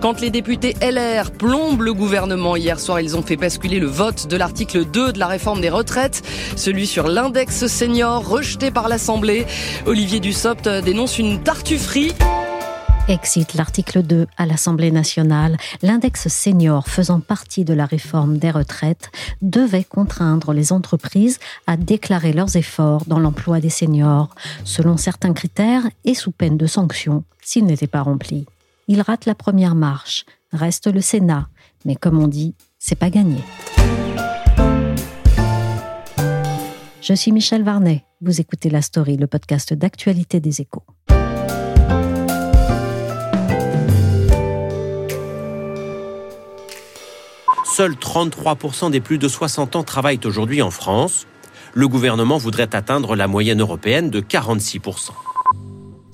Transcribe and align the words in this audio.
Quand 0.00 0.20
les 0.20 0.30
députés 0.30 0.76
LR 0.82 1.30
plombent 1.30 1.82
le 1.82 1.94
gouvernement 1.94 2.56
hier 2.56 2.78
soir, 2.78 3.00
ils 3.00 3.16
ont 3.16 3.22
fait 3.22 3.36
basculer 3.36 3.80
le 3.80 3.86
vote 3.86 4.26
de 4.26 4.36
l'article 4.36 4.84
2 4.84 5.12
de 5.12 5.18
la 5.18 5.26
réforme 5.26 5.60
des 5.60 5.70
retraites, 5.70 6.22
celui 6.54 6.86
sur 6.86 7.08
l'index 7.08 7.66
senior 7.66 8.26
rejeté 8.26 8.70
par 8.70 8.88
l'Assemblée. 8.88 9.46
Olivier 9.86 10.20
Dussopt 10.20 10.68
dénonce 10.68 11.18
une 11.18 11.42
tartufferie. 11.42 12.12
Exit 13.08 13.54
l'article 13.54 14.02
2 14.02 14.26
à 14.36 14.46
l'Assemblée 14.46 14.90
nationale. 14.90 15.56
L'index 15.80 16.26
senior 16.28 16.88
faisant 16.88 17.20
partie 17.20 17.64
de 17.64 17.72
la 17.72 17.86
réforme 17.86 18.38
des 18.38 18.50
retraites 18.50 19.10
devait 19.42 19.84
contraindre 19.84 20.52
les 20.52 20.72
entreprises 20.72 21.38
à 21.68 21.76
déclarer 21.76 22.32
leurs 22.32 22.56
efforts 22.56 23.04
dans 23.06 23.20
l'emploi 23.20 23.60
des 23.60 23.70
seniors, 23.70 24.34
selon 24.64 24.96
certains 24.96 25.34
critères 25.34 25.84
et 26.04 26.14
sous 26.14 26.32
peine 26.32 26.56
de 26.56 26.66
sanctions 26.66 27.22
s'ils 27.42 27.64
n'étaient 27.64 27.86
pas 27.86 28.02
remplis. 28.02 28.46
Il 28.88 29.00
rate 29.00 29.26
la 29.26 29.34
première 29.34 29.74
marche, 29.74 30.24
reste 30.52 30.86
le 30.86 31.00
Sénat, 31.00 31.48
mais 31.84 31.96
comme 31.96 32.22
on 32.22 32.28
dit, 32.28 32.54
c'est 32.78 32.94
pas 32.94 33.10
gagné. 33.10 33.38
Je 37.02 37.12
suis 37.12 37.32
Michel 37.32 37.64
Varnet, 37.64 38.04
vous 38.20 38.40
écoutez 38.40 38.70
La 38.70 38.82
Story, 38.82 39.16
le 39.16 39.26
podcast 39.26 39.74
d'actualité 39.74 40.38
des 40.38 40.60
échos. 40.60 40.84
Seuls 47.64 47.94
33% 47.94 48.92
des 48.92 49.00
plus 49.00 49.18
de 49.18 49.26
60 49.26 49.74
ans 49.74 49.82
travaillent 49.82 50.20
aujourd'hui 50.24 50.62
en 50.62 50.70
France. 50.70 51.26
Le 51.74 51.88
gouvernement 51.88 52.38
voudrait 52.38 52.74
atteindre 52.74 53.16
la 53.16 53.26
moyenne 53.26 53.60
européenne 53.60 54.10
de 54.10 54.20
46% 54.20 55.10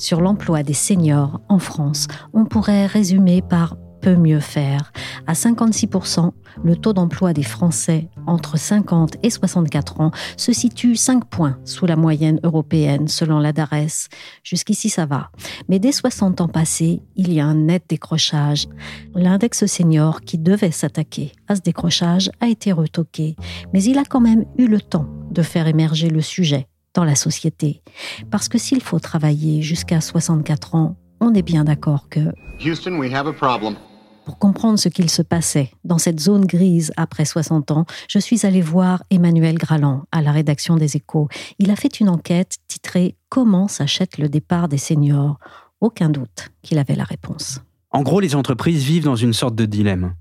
sur 0.03 0.21
l'emploi 0.21 0.65
des 0.65 0.75
seniors 0.75 1.41
en 1.49 1.61
France, 1.61 2.09
on 2.35 2.45
pourrait 2.45 2.87
résumer 2.87 3.41
par 3.41 3.77
peut 4.03 4.17
mieux 4.17 4.41
faire. 4.41 4.93
À 5.27 5.33
56%, 5.33 6.33
le 6.65 6.77
taux 6.77 6.93
d'emploi 6.93 7.33
des 7.33 7.45
Français 7.45 8.09
entre 8.27 8.59
50 8.59 9.17
et 9.23 9.31
64 9.31 10.01
ans 10.01 10.11
se 10.37 10.53
situe 10.53 10.97
5 10.97 11.25
points 11.25 11.57
sous 11.65 11.87
la 11.87 11.95
moyenne 11.95 12.41
européenne 12.43 13.07
selon 13.07 13.39
la 13.39 13.53
DARES. 13.53 14.09
Jusqu'ici, 14.43 14.91
ça 14.91 15.07
va. 15.07 15.31
Mais 15.69 15.79
dès 15.79 15.93
60 15.93 16.41
ans 16.41 16.49
passés, 16.49 17.01
il 17.15 17.33
y 17.33 17.41
a 17.41 17.47
un 17.47 17.55
net 17.55 17.85
décrochage. 17.89 18.67
L'index 19.15 19.67
senior 19.67 20.21
qui 20.21 20.37
devait 20.37 20.73
s'attaquer 20.73 21.31
à 21.47 21.55
ce 21.55 21.61
décrochage 21.61 22.31
a 22.41 22.49
été 22.49 22.73
retoqué, 22.73 23.37
mais 23.73 23.83
il 23.85 23.99
a 23.99 24.05
quand 24.05 24.21
même 24.21 24.45
eu 24.59 24.67
le 24.67 24.81
temps 24.81 25.07
de 25.31 25.43
faire 25.43 25.69
émerger 25.69 26.11
le 26.11 26.21
sujet 26.21 26.67
dans 26.95 27.05
la 27.05 27.15
société. 27.15 27.83
Parce 28.31 28.49
que 28.49 28.59
s'il 28.59 28.83
faut 28.83 28.99
travailler 28.99 29.63
jusqu'à 29.63 30.01
64 30.01 30.75
ans, 30.75 30.97
on 31.21 31.35
est 31.35 31.43
bien 31.43 31.65
d'accord 31.65 32.09
que... 32.09 32.21
Houston, 32.65 32.99
we 32.99 33.13
have 33.13 33.27
a 33.27 33.33
problem. 33.33 33.77
Pour 34.25 34.39
comprendre 34.39 34.79
ce 34.79 34.89
qu'il 34.89 35.11
se 35.11 35.23
passait 35.23 35.73
dans 35.85 35.99
cette 35.99 36.21
zone 36.21 36.47
grise 36.47 36.93
après 36.97 37.25
60 37.25 37.73
ans, 37.73 37.87
je 38.09 38.19
suis 38.19 38.47
allé 38.47 38.61
voir 38.61 39.03
Emmanuel 39.11 39.59
Graland 39.59 40.05
à 40.13 40.23
la 40.23 40.31
rédaction 40.31 40.77
des 40.77 40.97
Échos. 40.97 41.29
Il 41.59 41.71
a 41.71 41.77
fait 41.77 41.99
une 41.99 42.09
enquête 42.09 42.57
titrée 42.69 43.17
Comment 43.29 43.67
s'achète 43.67 44.19
le 44.19 44.29
départ 44.29 44.69
des 44.69 44.79
seniors? 44.79 45.39
Aucun 45.81 46.09
doute 46.09 46.51
qu'il 46.63 46.79
avait 46.79 46.95
la 46.95 47.05
réponse. 47.05 47.61
En 47.91 48.03
gros, 48.03 48.21
les 48.21 48.37
entreprises 48.37 48.85
vivent 48.85 49.05
dans 49.05 49.17
une 49.17 49.33
sorte 49.33 49.55
de 49.57 49.67
dilemme. 49.67 50.15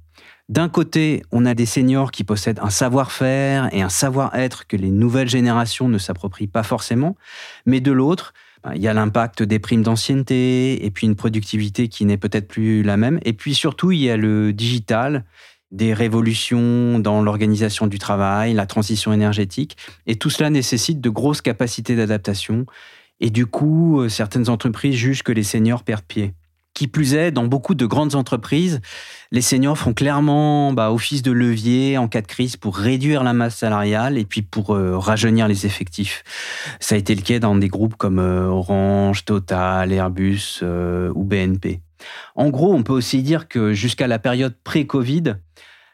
D'un 0.51 0.67
côté, 0.67 1.23
on 1.31 1.45
a 1.45 1.53
des 1.53 1.65
seniors 1.65 2.11
qui 2.11 2.25
possèdent 2.25 2.59
un 2.61 2.69
savoir-faire 2.69 3.73
et 3.73 3.81
un 3.81 3.87
savoir-être 3.87 4.67
que 4.67 4.75
les 4.75 4.91
nouvelles 4.91 5.29
générations 5.29 5.87
ne 5.87 5.97
s'approprient 5.97 6.47
pas 6.47 6.61
forcément, 6.61 7.15
mais 7.65 7.79
de 7.79 7.93
l'autre, 7.93 8.33
ben, 8.65 8.73
il 8.75 8.81
y 8.81 8.89
a 8.89 8.93
l'impact 8.93 9.43
des 9.43 9.59
primes 9.59 9.81
d'ancienneté 9.81 10.85
et 10.85 10.91
puis 10.91 11.07
une 11.07 11.15
productivité 11.15 11.87
qui 11.87 12.03
n'est 12.03 12.17
peut-être 12.17 12.49
plus 12.49 12.83
la 12.83 12.97
même. 12.97 13.21
Et 13.23 13.31
puis 13.31 13.53
surtout, 13.53 13.93
il 13.93 13.99
y 13.99 14.09
a 14.09 14.17
le 14.17 14.51
digital, 14.51 15.23
des 15.71 15.93
révolutions 15.93 16.99
dans 16.99 17.21
l'organisation 17.21 17.87
du 17.87 17.97
travail, 17.97 18.53
la 18.53 18.65
transition 18.65 19.13
énergétique. 19.13 19.77
Et 20.05 20.17
tout 20.17 20.29
cela 20.29 20.49
nécessite 20.49 20.99
de 20.99 21.09
grosses 21.09 21.41
capacités 21.41 21.95
d'adaptation. 21.95 22.65
Et 23.21 23.29
du 23.29 23.45
coup, 23.45 24.01
euh, 24.01 24.09
certaines 24.09 24.49
entreprises 24.49 24.95
jugent 24.95 25.23
que 25.23 25.31
les 25.31 25.43
seniors 25.43 25.83
perdent 25.83 26.03
pied. 26.03 26.33
Qui 26.73 26.87
plus 26.87 27.15
est, 27.15 27.31
dans 27.31 27.45
beaucoup 27.45 27.75
de 27.75 27.85
grandes 27.85 28.15
entreprises, 28.15 28.79
les 29.31 29.41
seniors 29.41 29.77
font 29.77 29.93
clairement 29.93 30.71
bah, 30.71 30.91
office 30.91 31.21
de 31.21 31.31
levier 31.31 31.97
en 31.97 32.07
cas 32.07 32.21
de 32.21 32.27
crise 32.27 32.55
pour 32.55 32.77
réduire 32.77 33.23
la 33.23 33.33
masse 33.33 33.57
salariale 33.57 34.17
et 34.17 34.25
puis 34.25 34.41
pour 34.41 34.73
euh, 34.73 34.97
rajeunir 34.97 35.49
les 35.49 35.65
effectifs. 35.65 36.23
Ça 36.79 36.95
a 36.95 36.97
été 36.97 37.13
le 37.13 37.21
cas 37.21 37.39
dans 37.39 37.55
des 37.55 37.67
groupes 37.67 37.95
comme 37.95 38.19
euh, 38.19 38.45
Orange, 38.45 39.25
Total, 39.25 39.91
Airbus 39.91 40.59
euh, 40.63 41.11
ou 41.13 41.25
BNP. 41.25 41.81
En 42.35 42.49
gros, 42.49 42.73
on 42.73 42.83
peut 42.83 42.93
aussi 42.93 43.21
dire 43.21 43.49
que 43.49 43.73
jusqu'à 43.73 44.07
la 44.07 44.17
période 44.17 44.55
pré-Covid, 44.63 45.35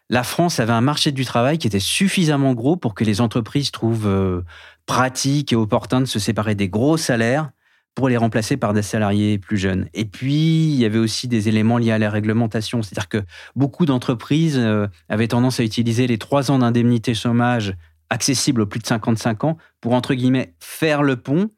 la 0.10 0.24
France 0.24 0.60
avait 0.60 0.74
un 0.74 0.82
marché 0.82 1.12
du 1.12 1.26
travail 1.26 1.58
qui 1.58 1.68
était 1.68 1.80
suffisamment 1.80 2.54
gros 2.54 2.78
pour 2.78 2.94
que 2.94 3.04
les 3.04 3.20
entreprises 3.20 3.72
trouvent 3.72 4.44
pratique 4.86 5.52
et 5.52 5.56
opportun 5.58 6.00
de 6.00 6.06
se 6.06 6.18
séparer 6.18 6.56
des 6.56 6.70
gros 6.70 6.96
salaires 6.96 7.50
pour 7.98 8.10
les 8.10 8.18
remplacer 8.18 8.58
par 8.58 8.74
des 8.74 8.84
salariés 8.84 9.40
plus 9.40 9.58
jeunes. 9.58 9.90
Et 9.96 10.06
puis, 10.06 10.68
il 10.72 10.76
y 10.76 10.86
avait 10.86 11.00
aussi 11.00 11.28
des 11.28 11.50
éléments 11.50 11.80
liés 11.80 11.94
à 11.94 11.98
la 11.98 12.12
réglementation. 12.12 12.84
C'est-à-dire 12.84 13.10
que 13.10 13.24
beaucoup 13.56 13.88
d'entreprises 13.88 14.60
euh, 14.60 14.86
avaient 15.10 15.28
tendance 15.28 15.60
à 15.60 15.64
utiliser 15.64 16.06
les 16.06 16.20
trois 16.20 16.52
ans 16.52 16.60
d'indemnité 16.60 17.16
chômage 17.16 17.74
accessibles 18.12 18.62
aux 18.62 18.68
plus 18.68 18.80
de 18.80 18.86
55 18.86 19.46
ans 19.46 19.58
pour, 19.82 19.94
entre 19.94 20.14
guillemets, 20.14 20.54
faire 20.60 21.02
le 21.02 21.16
pont 21.16 21.50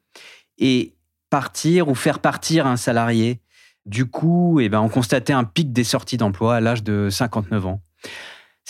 et 0.56 0.94
partir 1.28 1.88
ou 1.88 1.94
faire 1.94 2.20
partir 2.20 2.66
un 2.66 2.78
salarié. 2.78 3.42
Du 3.84 4.06
coup, 4.06 4.60
eh 4.60 4.70
ben, 4.70 4.80
on 4.80 4.88
constatait 4.88 5.34
un 5.34 5.44
pic 5.44 5.74
des 5.74 5.84
sorties 5.84 6.16
d'emploi 6.16 6.56
à 6.56 6.60
l'âge 6.60 6.82
de 6.82 7.10
59 7.10 7.66
ans. 7.66 7.82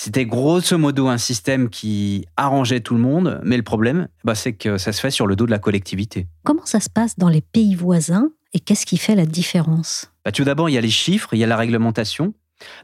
C'était 0.02 0.24
grosso 0.24 0.78
modo 0.78 1.08
un 1.08 1.18
système 1.18 1.68
qui 1.68 2.24
arrangeait 2.38 2.80
tout 2.80 2.94
le 2.94 3.02
monde, 3.02 3.38
mais 3.44 3.58
le 3.58 3.62
problème, 3.62 4.08
bah, 4.24 4.34
c'est 4.34 4.54
que 4.54 4.78
ça 4.78 4.92
se 4.92 5.00
fait 5.02 5.10
sur 5.10 5.26
le 5.26 5.36
dos 5.36 5.44
de 5.44 5.50
la 5.50 5.58
collectivité. 5.58 6.26
Comment 6.42 6.64
ça 6.64 6.80
se 6.80 6.88
passe 6.88 7.18
dans 7.18 7.28
les 7.28 7.42
pays 7.42 7.74
voisins 7.74 8.30
et 8.54 8.60
qu'est-ce 8.60 8.86
qui 8.86 8.96
fait 8.96 9.14
la 9.14 9.26
différence? 9.26 10.10
Bah, 10.24 10.32
Tout 10.32 10.44
d'abord, 10.44 10.70
il 10.70 10.72
y 10.72 10.78
a 10.78 10.80
les 10.80 10.88
chiffres, 10.88 11.28
il 11.34 11.38
y 11.38 11.44
a 11.44 11.46
la 11.46 11.58
réglementation. 11.58 12.32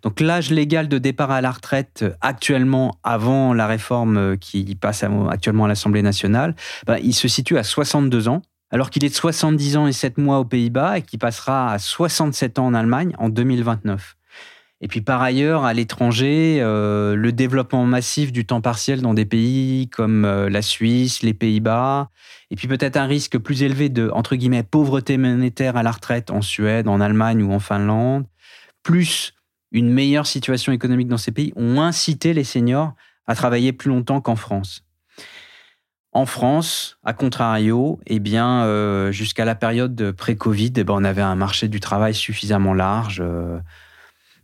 Donc 0.02 0.20
l'âge 0.20 0.50
légal 0.50 0.88
de 0.88 0.98
départ 0.98 1.30
à 1.30 1.40
la 1.40 1.52
retraite 1.52 2.04
actuellement, 2.20 2.98
avant 3.02 3.54
la 3.54 3.66
réforme 3.66 4.36
qui 4.36 4.74
passe 4.74 5.02
actuellement 5.30 5.64
à 5.64 5.68
l'Assemblée 5.68 6.02
nationale, 6.02 6.54
bah, 6.86 6.98
il 6.98 7.14
se 7.14 7.28
situe 7.28 7.56
à 7.56 7.62
62 7.62 8.28
ans, 8.28 8.42
alors 8.70 8.90
qu'il 8.90 9.06
est 9.06 9.08
de 9.08 9.14
70 9.14 9.78
ans 9.78 9.86
et 9.86 9.92
7 9.92 10.18
mois 10.18 10.38
aux 10.38 10.44
Pays-Bas 10.44 10.98
et 10.98 11.02
qui 11.02 11.16
passera 11.16 11.72
à 11.72 11.78
67 11.78 12.58
ans 12.58 12.66
en 12.66 12.74
Allemagne 12.74 13.14
en 13.16 13.30
2029. 13.30 14.16
Et 14.82 14.88
puis 14.88 15.00
par 15.00 15.22
ailleurs, 15.22 15.64
à 15.64 15.72
l'étranger, 15.72 16.58
euh, 16.60 17.16
le 17.16 17.32
développement 17.32 17.84
massif 17.86 18.30
du 18.30 18.44
temps 18.44 18.60
partiel 18.60 19.00
dans 19.00 19.14
des 19.14 19.24
pays 19.24 19.88
comme 19.88 20.26
euh, 20.26 20.50
la 20.50 20.60
Suisse, 20.60 21.22
les 21.22 21.32
Pays-Bas, 21.32 22.10
et 22.50 22.56
puis 22.56 22.68
peut-être 22.68 22.98
un 22.98 23.06
risque 23.06 23.38
plus 23.38 23.62
élevé 23.62 23.88
de, 23.88 24.10
entre 24.10 24.36
guillemets, 24.36 24.62
pauvreté 24.62 25.16
monétaire 25.16 25.78
à 25.78 25.82
la 25.82 25.92
retraite 25.92 26.30
en 26.30 26.42
Suède, 26.42 26.88
en 26.88 27.00
Allemagne 27.00 27.42
ou 27.42 27.52
en 27.52 27.58
Finlande, 27.58 28.26
plus 28.82 29.32
une 29.72 29.90
meilleure 29.90 30.26
situation 30.26 30.72
économique 30.72 31.08
dans 31.08 31.16
ces 31.16 31.32
pays, 31.32 31.54
ont 31.56 31.80
incité 31.80 32.34
les 32.34 32.44
seniors 32.44 32.92
à 33.26 33.34
travailler 33.34 33.72
plus 33.72 33.88
longtemps 33.88 34.20
qu'en 34.20 34.36
France. 34.36 34.84
En 36.12 36.26
France, 36.26 36.98
à 37.02 37.14
contrario, 37.14 37.98
eh 38.06 38.20
bien, 38.20 38.64
euh, 38.64 39.10
jusqu'à 39.10 39.44
la 39.46 39.54
période 39.54 40.12
pré-Covid, 40.12 40.72
eh 40.76 40.84
ben, 40.84 40.94
on 40.94 41.04
avait 41.04 41.22
un 41.22 41.34
marché 41.34 41.68
du 41.68 41.80
travail 41.80 42.14
suffisamment 42.14 42.74
large 42.74 43.22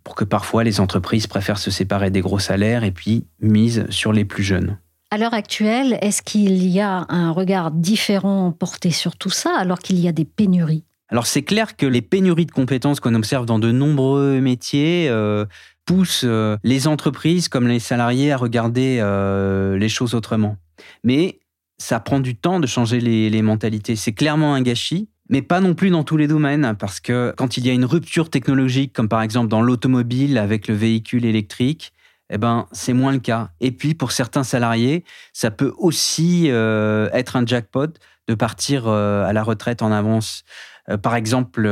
pour 0.04 0.14
que 0.14 0.24
parfois 0.24 0.64
les 0.64 0.80
entreprises 0.80 1.26
préfèrent 1.26 1.58
se 1.58 1.70
séparer 1.70 2.10
des 2.10 2.20
gros 2.20 2.38
salaires 2.38 2.84
et 2.84 2.90
puis 2.90 3.26
misent 3.40 3.86
sur 3.90 4.12
les 4.12 4.24
plus 4.24 4.42
jeunes. 4.42 4.78
À 5.10 5.18
l'heure 5.18 5.34
actuelle, 5.34 5.98
est-ce 6.00 6.22
qu'il 6.22 6.66
y 6.66 6.80
a 6.80 7.04
un 7.10 7.30
regard 7.32 7.70
différent 7.70 8.50
porté 8.50 8.90
sur 8.90 9.16
tout 9.16 9.30
ça 9.30 9.54
alors 9.58 9.78
qu'il 9.78 10.00
y 10.00 10.08
a 10.08 10.12
des 10.12 10.24
pénuries? 10.24 10.84
Alors 11.10 11.26
c'est 11.26 11.42
clair 11.42 11.76
que 11.76 11.84
les 11.84 12.00
pénuries 12.00 12.46
de 12.46 12.52
compétences 12.52 12.98
qu'on 12.98 13.14
observe 13.14 13.44
dans 13.44 13.58
de 13.58 13.70
nombreux 13.70 14.40
métiers 14.40 15.08
euh, 15.10 15.44
poussent 15.84 16.24
euh, 16.24 16.56
les 16.64 16.88
entreprises 16.88 17.48
comme 17.48 17.68
les 17.68 17.78
salariés 17.78 18.32
à 18.32 18.38
regarder 18.38 18.98
euh, 19.00 19.76
les 19.76 19.90
choses 19.90 20.14
autrement. 20.14 20.56
Mais 21.04 21.40
ça 21.76 22.00
prend 22.00 22.20
du 22.20 22.34
temps 22.34 22.60
de 22.60 22.66
changer 22.66 22.98
les, 22.98 23.28
les 23.28 23.42
mentalités. 23.42 23.96
C'est 23.96 24.14
clairement 24.14 24.54
un 24.54 24.62
gâchis 24.62 25.10
mais 25.32 25.40
pas 25.40 25.60
non 25.60 25.74
plus 25.74 25.88
dans 25.88 26.04
tous 26.04 26.18
les 26.18 26.28
domaines, 26.28 26.76
parce 26.78 27.00
que 27.00 27.32
quand 27.38 27.56
il 27.56 27.66
y 27.66 27.70
a 27.70 27.72
une 27.72 27.86
rupture 27.86 28.28
technologique, 28.28 28.92
comme 28.92 29.08
par 29.08 29.22
exemple 29.22 29.48
dans 29.48 29.62
l'automobile 29.62 30.36
avec 30.36 30.68
le 30.68 30.74
véhicule 30.74 31.24
électrique, 31.24 31.94
eh 32.28 32.36
ben, 32.36 32.66
c'est 32.70 32.92
moins 32.92 33.12
le 33.12 33.18
cas. 33.18 33.48
Et 33.60 33.72
puis, 33.72 33.94
pour 33.94 34.12
certains 34.12 34.44
salariés, 34.44 35.04
ça 35.32 35.50
peut 35.50 35.72
aussi 35.78 36.50
euh, 36.50 37.08
être 37.14 37.36
un 37.36 37.46
jackpot 37.46 37.86
de 38.28 38.34
partir 38.34 38.84
euh, 38.86 39.24
à 39.24 39.32
la 39.32 39.42
retraite 39.42 39.80
en 39.80 39.90
avance. 39.90 40.44
Euh, 40.90 40.98
par 40.98 41.14
exemple, 41.14 41.66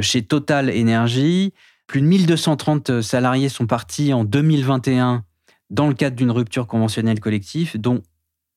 chez 0.00 0.22
Total 0.22 0.68
Energy, 0.68 1.54
plus 1.86 2.00
de 2.00 2.06
1230 2.06 3.02
salariés 3.02 3.48
sont 3.48 3.68
partis 3.68 4.14
en 4.14 4.24
2021 4.24 5.22
dans 5.70 5.86
le 5.86 5.94
cadre 5.94 6.16
d'une 6.16 6.32
rupture 6.32 6.66
conventionnelle 6.66 7.20
collective, 7.20 7.80
dont 7.80 8.02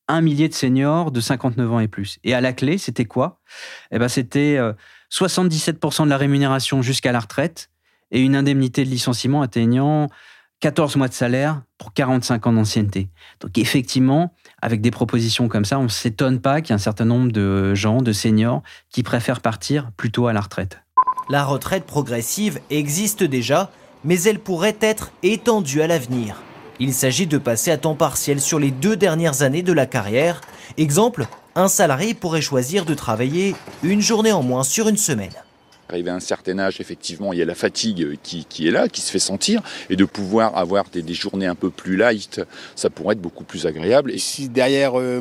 un 0.10 0.22
millier 0.22 0.50
de 0.50 0.54
seniors 0.54 1.12
de 1.12 1.22
59 1.22 1.72
ans 1.72 1.80
et 1.80 1.88
plus. 1.88 2.20
Et 2.24 2.34
à 2.34 2.42
la 2.42 2.52
clé, 2.52 2.78
c'était 2.78 3.06
quoi? 3.06 3.40
Eh 3.92 4.00
ben, 4.00 4.10
C'était 4.10 4.60
77% 5.12 6.04
de 6.04 6.10
la 6.10 6.18
rémunération 6.18 6.82
jusqu'à 6.82 7.12
la 7.12 7.22
retraite 7.22 7.70
et 8.12 8.22
une 8.22 8.36
indemnité 8.36 8.84
de 8.84 8.90
licenciement 8.90 9.42
atteignant 9.42 10.10
14 10.60 10.98
mois 10.98 11.08
de 11.08 11.14
salaire 11.14 11.62
pour 11.78 11.94
45 11.94 12.48
ans 12.48 12.54
d'ancienneté. 12.54 13.10
Donc 13.40 13.58
effectivement, 13.58 14.34
avec 14.62 14.82
des 14.82 14.92
propositions 14.92 15.48
comme 15.48 15.66
ça, 15.66 15.80
on 15.80 15.84
ne 15.84 15.88
s'étonne 15.88 16.42
pas 16.42 16.62
qu'il 16.62 16.72
y 16.72 16.74
ait 16.74 16.76
un 16.76 16.80
certain 16.80 17.06
nombre 17.06 17.32
de 17.32 17.74
gens, 17.76 18.02
de 18.02 18.12
seniors, 18.12 18.62
qui 18.90 19.04
préfèrent 19.04 19.42
partir 19.42 19.92
plutôt 19.96 20.28
à 20.28 20.34
la 20.34 20.42
retraite. 20.42 20.82
La 21.30 21.46
retraite 21.46 21.86
progressive 21.86 22.60
existe 22.70 23.24
déjà, 23.24 23.72
mais 24.04 24.22
elle 24.24 24.40
pourrait 24.40 24.78
être 24.82 25.12
étendue 25.24 25.82
à 25.82 25.88
l'avenir. 25.88 26.42
Il 26.82 26.94
s'agit 26.94 27.28
de 27.28 27.38
passer 27.38 27.72
à 27.72 27.78
temps 27.78 27.96
partiel 27.96 28.40
sur 28.40 28.58
les 28.58 28.72
deux 28.72 28.96
dernières 28.96 29.42
années 29.42 29.64
de 29.64 29.74
la 29.74 29.86
carrière. 29.86 30.40
Exemple, 30.78 31.28
un 31.56 31.68
salarié 31.68 32.14
pourrait 32.14 32.42
choisir 32.42 32.86
de 32.86 32.94
travailler 32.94 33.54
une 33.84 34.00
journée 34.00 34.32
en 34.32 34.44
moins 34.44 34.64
sur 34.64 34.88
une 34.88 34.96
semaine. 34.96 35.34
Arrivé 35.90 36.10
à 36.10 36.16
un 36.16 36.22
certain 36.22 36.58
âge, 36.58 36.80
effectivement, 36.80 37.34
il 37.34 37.40
y 37.40 37.42
a 37.42 37.46
la 37.46 37.56
fatigue 37.56 38.18
qui, 38.24 38.46
est 38.66 38.72
là, 38.72 38.88
qui 38.88 39.02
se 39.02 39.12
fait 39.12 39.20
sentir, 39.20 39.62
et 39.90 39.98
de 39.98 40.06
pouvoir 40.06 40.56
avoir 40.56 40.86
des, 40.90 41.14
journées 41.14 41.48
un 41.48 41.56
peu 41.56 41.70
plus 41.70 41.98
light, 41.98 42.40
ça 42.76 42.90
pourrait 42.90 43.14
être 43.14 43.22
beaucoup 43.22 43.44
plus 43.44 43.66
agréable. 43.66 44.12
Et 44.12 44.20
si 44.20 44.48
derrière, 44.48 44.98
euh, 44.98 45.20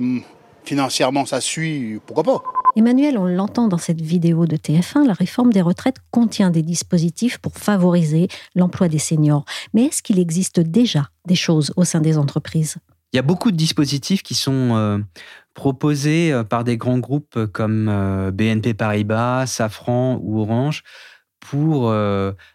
financièrement, 0.65 1.27
ça 1.27 1.41
suit, 1.41 1.99
pourquoi 2.07 2.23
pas? 2.23 2.43
Emmanuel, 2.79 3.19
on 3.19 3.27
l'entend 3.27 3.67
dans 3.67 3.77
cette 3.77 4.01
vidéo 4.01 4.47
de 4.47 4.57
TF1, 4.57 5.05
la 5.05 5.13
réforme 5.13 5.53
des 5.53 5.63
retraites 5.63 5.97
contient 6.13 6.53
des 6.53 6.63
dispositifs 6.63 7.39
pour 7.39 7.55
favoriser 7.55 8.29
l'emploi 8.55 8.87
des 8.87 9.01
seniors. 9.01 9.45
Mais 9.75 9.87
est-ce 9.87 10.01
qu'il 10.01 10.21
existe 10.21 10.61
déjà 10.61 11.11
des 11.27 11.35
choses 11.35 11.73
au 11.75 11.83
sein 11.83 12.01
des 12.01 12.17
entreprises? 12.17 12.77
Il 13.13 13.17
y 13.17 13.19
a 13.19 13.23
beaucoup 13.23 13.51
de 13.51 13.57
dispositifs 13.57 14.23
qui 14.23 14.35
sont 14.35 14.77
euh, 14.77 14.99
proposés 15.55 16.33
euh, 16.33 16.45
par 16.45 16.63
des 16.63 16.77
grands 16.77 17.01
groupes 17.01 17.47
comme 17.47 17.89
euh, 17.89 18.31
BNP 18.31 18.75
Paribas, 18.75 19.47
Safran 19.47 20.21
ou 20.23 20.39
Orange 20.39 20.85
pour 21.41 21.95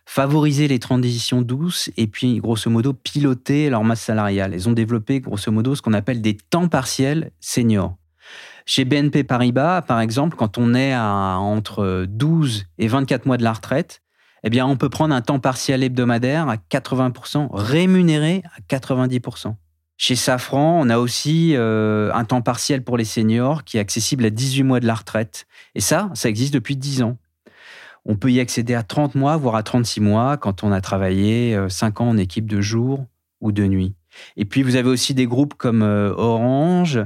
favoriser 0.05 0.67
les 0.67 0.77
transitions 0.77 1.41
douces 1.41 1.89
et 1.97 2.05
puis, 2.05 2.37
grosso 2.37 2.69
modo, 2.69 2.93
piloter 2.93 3.69
leur 3.69 3.83
masse 3.83 4.01
salariale. 4.01 4.53
Ils 4.53 4.69
ont 4.69 4.73
développé, 4.73 5.19
grosso 5.19 5.51
modo, 5.51 5.73
ce 5.73 5.81
qu'on 5.81 5.93
appelle 5.93 6.21
des 6.21 6.37
temps 6.37 6.67
partiels 6.67 7.31
seniors. 7.39 7.95
Chez 8.65 8.85
BNP 8.85 9.23
Paribas, 9.23 9.81
par 9.81 9.99
exemple, 9.99 10.37
quand 10.37 10.57
on 10.57 10.73
est 10.73 10.93
à 10.93 11.37
entre 11.39 12.05
12 12.07 12.65
et 12.77 12.87
24 12.87 13.25
mois 13.25 13.37
de 13.37 13.43
la 13.43 13.53
retraite, 13.53 14.01
eh 14.43 14.49
bien, 14.49 14.65
on 14.65 14.75
peut 14.75 14.89
prendre 14.89 15.15
un 15.15 15.21
temps 15.21 15.39
partiel 15.39 15.83
hebdomadaire 15.83 16.49
à 16.49 16.57
80%, 16.57 17.49
rémunéré 17.51 18.43
à 18.57 18.75
90%. 18.75 19.55
Chez 19.97 20.15
Safran, 20.15 20.79
on 20.81 20.89
a 20.89 20.97
aussi 20.97 21.55
euh, 21.55 22.11
un 22.13 22.25
temps 22.25 22.41
partiel 22.41 22.83
pour 22.83 22.97
les 22.97 23.05
seniors 23.05 23.63
qui 23.63 23.77
est 23.77 23.79
accessible 23.79 24.25
à 24.25 24.29
18 24.29 24.63
mois 24.63 24.79
de 24.79 24.87
la 24.87 24.95
retraite. 24.95 25.45
Et 25.75 25.81
ça, 25.81 26.09
ça 26.13 26.29
existe 26.29 26.53
depuis 26.53 26.75
10 26.75 27.03
ans. 27.03 27.17
On 28.05 28.17
peut 28.17 28.31
y 28.31 28.41
accéder 28.41 28.73
à 28.73 28.83
30 28.83 29.15
mois, 29.15 29.37
voire 29.37 29.55
à 29.55 29.63
36 29.63 30.01
mois 30.01 30.35
quand 30.35 30.63
on 30.63 30.73
a 30.73 30.81
travaillé 30.81 31.57
5 31.69 32.01
euh, 32.01 32.03
ans 32.03 32.09
en 32.09 32.17
équipe 32.17 32.47
de 32.47 32.59
jour 32.59 33.05
ou 33.39 33.53
de 33.53 33.65
nuit. 33.65 33.95
Et 34.35 34.45
puis, 34.45 34.61
vous 34.61 34.75
avez 34.75 34.89
aussi 34.89 35.13
des 35.13 35.25
groupes 35.25 35.53
comme 35.53 35.83
euh, 35.83 36.13
Orange, 36.17 36.99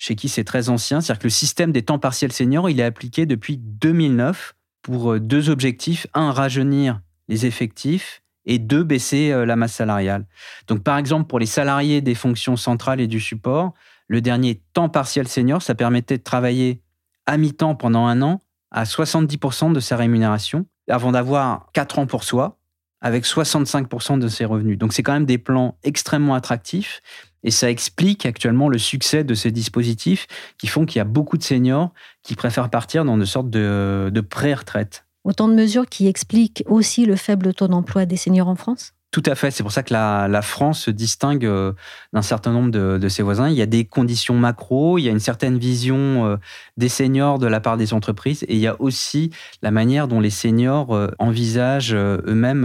chez 0.00 0.16
qui 0.16 0.28
c'est 0.28 0.44
très 0.44 0.70
ancien. 0.70 1.00
C'est-à-dire 1.00 1.20
que 1.20 1.26
le 1.26 1.30
système 1.30 1.70
des 1.70 1.82
temps 1.82 2.00
partiels 2.00 2.32
seniors, 2.32 2.68
il 2.68 2.80
est 2.80 2.84
appliqué 2.84 3.26
depuis 3.26 3.58
2009 3.58 4.54
pour 4.82 5.12
euh, 5.12 5.20
deux 5.20 5.50
objectifs. 5.50 6.08
Un, 6.14 6.32
rajeunir 6.32 7.00
les 7.28 7.46
effectifs 7.46 8.22
et 8.46 8.58
deux, 8.58 8.82
baisser 8.82 9.30
euh, 9.30 9.44
la 9.44 9.56
masse 9.56 9.74
salariale. 9.74 10.26
Donc, 10.66 10.82
par 10.82 10.96
exemple, 10.96 11.28
pour 11.28 11.38
les 11.38 11.46
salariés 11.46 12.00
des 12.00 12.14
fonctions 12.14 12.56
centrales 12.56 13.00
et 13.00 13.06
du 13.06 13.20
support, 13.20 13.74
le 14.08 14.22
dernier 14.22 14.62
temps 14.72 14.88
partiel 14.88 15.28
senior, 15.28 15.60
ça 15.60 15.74
permettait 15.74 16.16
de 16.16 16.22
travailler 16.22 16.80
à 17.26 17.36
mi-temps 17.36 17.74
pendant 17.74 18.06
un 18.06 18.22
an 18.22 18.40
à 18.70 18.84
70% 18.84 19.72
de 19.74 19.80
sa 19.80 19.96
rémunération 19.96 20.66
avant 20.88 21.12
d'avoir 21.12 21.68
4 21.74 21.98
ans 21.98 22.06
pour 22.06 22.24
soi 22.24 22.58
avec 23.00 23.24
65% 23.24 24.18
de 24.18 24.28
ses 24.28 24.44
revenus. 24.44 24.78
Donc, 24.78 24.92
c'est 24.92 25.02
quand 25.02 25.12
même 25.12 25.26
des 25.26 25.38
plans 25.38 25.76
extrêmement 25.82 26.34
attractifs 26.34 27.00
et 27.42 27.50
ça 27.50 27.70
explique 27.70 28.26
actuellement 28.26 28.68
le 28.68 28.78
succès 28.78 29.24
de 29.24 29.34
ces 29.34 29.50
dispositifs 29.50 30.26
qui 30.58 30.66
font 30.66 30.84
qu'il 30.84 30.98
y 30.98 31.00
a 31.00 31.04
beaucoup 31.04 31.38
de 31.38 31.42
seniors 31.42 31.90
qui 32.22 32.34
préfèrent 32.34 32.70
partir 32.70 33.04
dans 33.04 33.16
une 33.16 33.26
sorte 33.26 33.48
de, 33.50 34.10
de 34.12 34.20
pré-retraite. 34.20 35.06
Autant 35.24 35.48
de 35.48 35.54
mesures 35.54 35.86
qui 35.86 36.06
expliquent 36.06 36.64
aussi 36.66 37.06
le 37.06 37.16
faible 37.16 37.54
taux 37.54 37.68
d'emploi 37.68 38.06
des 38.06 38.16
seniors 38.16 38.48
en 38.48 38.56
France? 38.56 38.92
Tout 39.10 39.22
à 39.26 39.34
fait. 39.34 39.50
C'est 39.50 39.64
pour 39.64 39.72
ça 39.72 39.82
que 39.82 39.92
la, 39.92 40.42
France 40.42 40.82
se 40.82 40.90
distingue 40.90 41.44
euh, 41.44 41.72
d'un 42.12 42.22
certain 42.22 42.52
nombre 42.52 42.70
de, 42.70 43.08
ses 43.08 43.22
voisins. 43.22 43.48
Il 43.48 43.56
y 43.56 43.62
a 43.62 43.66
des 43.66 43.84
conditions 43.84 44.34
macro, 44.34 44.98
il 44.98 45.02
y 45.02 45.08
a 45.08 45.10
une 45.10 45.18
certaine 45.20 45.58
vision 45.58 46.26
euh, 46.26 46.36
des 46.76 46.88
seniors 46.88 47.38
de 47.38 47.48
la 47.48 47.60
part 47.60 47.76
des 47.76 47.92
entreprises 47.92 48.44
et 48.44 48.54
il 48.54 48.60
y 48.60 48.68
a 48.68 48.80
aussi 48.80 49.30
la 49.62 49.72
manière 49.72 50.06
dont 50.06 50.20
les 50.20 50.30
seniors 50.30 50.94
euh, 50.94 51.08
envisagent 51.18 51.94
eux-mêmes 51.94 52.62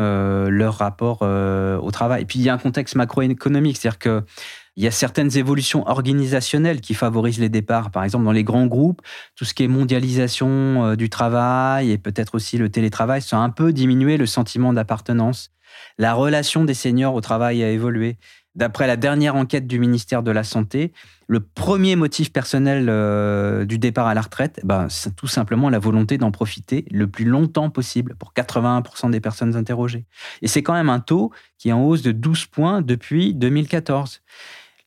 leur 0.47 0.75
rapport 0.75 1.21
au 1.23 1.91
travail. 1.91 2.21
Et 2.21 2.25
puis 2.25 2.39
il 2.39 2.45
y 2.45 2.49
a 2.49 2.53
un 2.53 2.59
contexte 2.59 2.95
macroéconomique, 2.95 3.77
c'est-à-dire 3.77 3.99
que 3.99 4.23
il 4.75 4.83
y 4.83 4.87
a 4.87 4.91
certaines 4.91 5.37
évolutions 5.37 5.87
organisationnelles 5.87 6.81
qui 6.81 6.93
favorisent 6.93 7.39
les 7.39 7.49
départs. 7.49 7.91
Par 7.91 8.03
exemple, 8.03 8.25
dans 8.25 8.31
les 8.31 8.43
grands 8.43 8.67
groupes, 8.67 9.01
tout 9.35 9.45
ce 9.45 9.53
qui 9.53 9.63
est 9.63 9.67
mondialisation 9.67 10.95
du 10.95 11.09
travail 11.09 11.91
et 11.91 11.97
peut-être 11.97 12.35
aussi 12.35 12.57
le 12.57 12.69
télétravail, 12.69 13.21
ça 13.21 13.37
a 13.37 13.39
un 13.39 13.49
peu 13.49 13.71
diminué 13.71 14.17
le 14.17 14.25
sentiment 14.25 14.73
d'appartenance. 14.73 15.51
La 15.97 16.13
relation 16.13 16.65
des 16.65 16.73
seniors 16.73 17.13
au 17.13 17.21
travail 17.21 17.63
a 17.63 17.69
évolué. 17.69 18.17
D'après 18.55 18.87
la 18.87 18.95
dernière 18.95 19.35
enquête 19.35 19.67
du 19.67 19.79
ministère 19.79 20.23
de 20.23 20.31
la 20.31 20.45
Santé, 20.45 20.93
le 21.27 21.41
premier 21.41 21.97
motif 21.97 22.31
personnel 22.31 22.87
euh, 22.87 23.65
du 23.65 23.77
départ 23.77 24.07
à 24.07 24.13
la 24.13 24.21
retraite, 24.21 24.61
ben, 24.63 24.87
c'est 24.89 25.13
tout 25.13 25.27
simplement 25.27 25.69
la 25.69 25.79
volonté 25.79 26.17
d'en 26.17 26.31
profiter 26.31 26.85
le 26.89 27.07
plus 27.07 27.25
longtemps 27.25 27.69
possible 27.69 28.15
pour 28.15 28.31
81% 28.33 29.11
des 29.11 29.19
personnes 29.19 29.57
interrogées. 29.57 30.05
Et 30.41 30.47
c'est 30.47 30.63
quand 30.63 30.73
même 30.73 30.89
un 30.89 31.01
taux 31.01 31.31
qui 31.57 31.67
est 31.67 31.73
en 31.73 31.83
hausse 31.83 32.01
de 32.01 32.13
12 32.13 32.45
points 32.45 32.81
depuis 32.81 33.33
2014. 33.33 34.21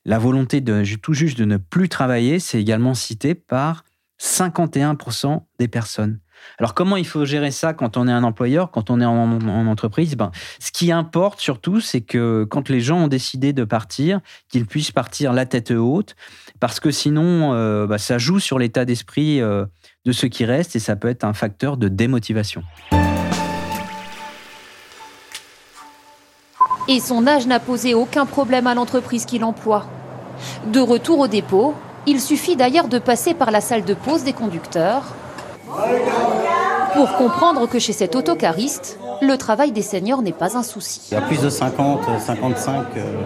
La 0.08 0.18
volonté 0.18 0.62
de 0.62 0.82
tout 0.96 1.12
juste 1.12 1.36
de 1.36 1.44
ne 1.44 1.58
plus 1.58 1.90
travailler, 1.90 2.38
c'est 2.38 2.58
également 2.58 2.94
cité 2.94 3.34
par 3.34 3.84
51% 4.18 5.42
des 5.58 5.68
personnes. 5.68 6.20
Alors 6.58 6.72
comment 6.72 6.96
il 6.96 7.06
faut 7.06 7.26
gérer 7.26 7.50
ça 7.50 7.74
quand 7.74 7.98
on 7.98 8.08
est 8.08 8.12
un 8.12 8.24
employeur, 8.24 8.70
quand 8.70 8.88
on 8.88 9.02
est 9.02 9.04
en, 9.04 9.38
entreprise? 9.66 10.16
Ben, 10.16 10.30
Ce 10.60 10.72
qui 10.72 10.92
importe 10.92 11.40
surtout, 11.40 11.82
c'est 11.82 12.00
que 12.00 12.46
quand 12.48 12.70
les 12.70 12.80
gens 12.80 13.00
ont 13.00 13.08
décidé 13.08 13.52
de 13.52 13.64
partir, 13.64 14.20
qu'ils 14.48 14.64
puissent 14.64 14.92
partir 14.92 15.34
la 15.34 15.44
tête 15.44 15.72
haute, 15.72 16.16
parce 16.58 16.80
que 16.80 16.90
sinon, 16.90 17.52
euh, 17.52 17.86
ben, 17.86 17.98
ça 17.98 18.16
joue 18.16 18.40
sur 18.40 18.58
l'état 18.58 18.86
d'esprit 18.86 19.42
euh, 19.42 19.66
de 20.06 20.12
ceux 20.12 20.28
qui 20.28 20.46
restent 20.46 20.74
et 20.74 20.78
ça 20.78 20.96
peut 20.96 21.08
être 21.08 21.24
un 21.24 21.34
facteur 21.34 21.76
de 21.76 21.88
démotivation. 21.88 22.62
Et 26.88 26.98
son 27.00 27.26
âge 27.26 27.46
n'a 27.46 27.60
posé 27.60 27.92
aucun 27.92 28.24
problème 28.24 28.66
à 28.66 28.74
l'entreprise 28.74 29.26
qui 29.26 29.38
l'emploie. 29.38 29.86
De 30.66 30.80
retour 30.80 31.18
au 31.20 31.28
dépôt, 31.28 31.74
il 32.06 32.20
suffit 32.20 32.56
d'ailleurs 32.56 32.88
de 32.88 32.98
passer 32.98 33.34
par 33.34 33.50
la 33.50 33.60
salle 33.60 33.84
de 33.84 33.94
pause 33.94 34.24
des 34.24 34.32
conducteurs 34.32 35.02
pour 36.94 37.16
comprendre 37.16 37.68
que 37.68 37.78
chez 37.78 37.92
cet 37.92 38.16
autocariste, 38.16 38.98
le 39.20 39.36
travail 39.36 39.72
des 39.72 39.82
seniors 39.82 40.22
n'est 40.22 40.32
pas 40.32 40.56
un 40.56 40.62
souci. 40.62 41.00
Il 41.10 41.14
y 41.14 41.16
a 41.16 41.20
plus 41.20 41.40
de 41.40 41.50
50, 41.50 42.00
55 42.18 42.86
euh, 42.96 43.24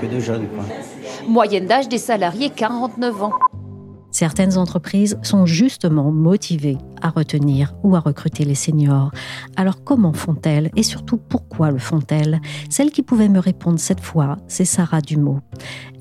que 0.00 0.06
de 0.06 0.20
jeunes. 0.20 0.48
Moyenne 1.28 1.66
d'âge 1.66 1.88
des 1.88 1.98
salariés 1.98 2.50
49 2.50 3.22
ans. 3.22 3.32
Certaines 4.10 4.58
entreprises 4.58 5.18
sont 5.22 5.46
justement 5.46 6.10
motivées 6.12 6.78
à 7.04 7.10
retenir 7.10 7.74
ou 7.84 7.94
à 7.94 8.00
recruter 8.00 8.44
les 8.44 8.56
seniors. 8.56 9.12
Alors 9.54 9.84
comment 9.84 10.12
font-elles 10.12 10.70
et 10.74 10.82
surtout 10.82 11.18
pourquoi 11.18 11.70
le 11.70 11.78
font-elles? 11.78 12.40
Celle 12.70 12.90
qui 12.90 13.02
pouvait 13.02 13.28
me 13.28 13.38
répondre 13.38 13.78
cette 13.78 14.00
fois, 14.00 14.38
c'est 14.48 14.64
Sarah 14.64 15.02
Dumont. 15.02 15.42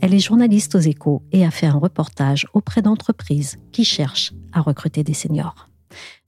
Elle 0.02 0.14
est 0.14 0.20
journaliste 0.20 0.76
aux 0.76 0.80
échos 0.80 1.22
et 1.32 1.46
a 1.46 1.52
fait 1.52 1.68
un 1.68 1.78
reportage 1.78 2.48
auprès 2.54 2.82
d'entreprises 2.82 3.60
qui 3.72 3.84
cherchent 3.84 4.34
à 4.54 4.62
recruter 4.62 5.04
des 5.04 5.14
seniors. 5.14 5.70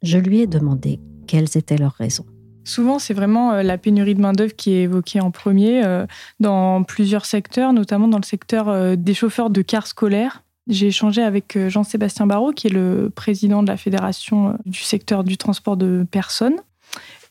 Je 0.03 0.17
lui 0.17 0.41
ai 0.41 0.47
demandé 0.47 0.99
quelles 1.25 1.57
étaient 1.57 1.77
leurs 1.77 1.93
raisons. 1.93 2.25
Souvent, 2.65 2.97
c'est 2.97 3.13
vraiment 3.13 3.53
euh, 3.53 3.63
la 3.63 3.77
pénurie 3.77 4.15
de 4.15 4.21
main-d'œuvre 4.21 4.55
qui 4.55 4.73
est 4.73 4.83
évoquée 4.83 5.21
en 5.21 5.31
premier 5.31 5.85
euh, 5.85 6.05
dans 6.39 6.83
plusieurs 6.83 7.25
secteurs, 7.25 7.73
notamment 7.73 8.07
dans 8.07 8.17
le 8.17 8.25
secteur 8.25 8.69
euh, 8.69 8.95
des 8.95 9.13
chauffeurs 9.13 9.51
de 9.51 9.61
cars 9.61 9.87
scolaires 9.87 10.44
J'ai 10.67 10.87
échangé 10.87 11.21
avec 11.21 11.57
Jean-Sébastien 11.67 12.25
Barrault, 12.25 12.51
qui 12.51 12.67
est 12.67 12.71
le 12.71 13.11
président 13.13 13.61
de 13.61 13.67
la 13.67 13.77
Fédération 13.77 14.57
du 14.65 14.79
secteur 14.79 15.23
du 15.23 15.37
transport 15.37 15.77
de 15.77 16.05
personnes. 16.09 16.55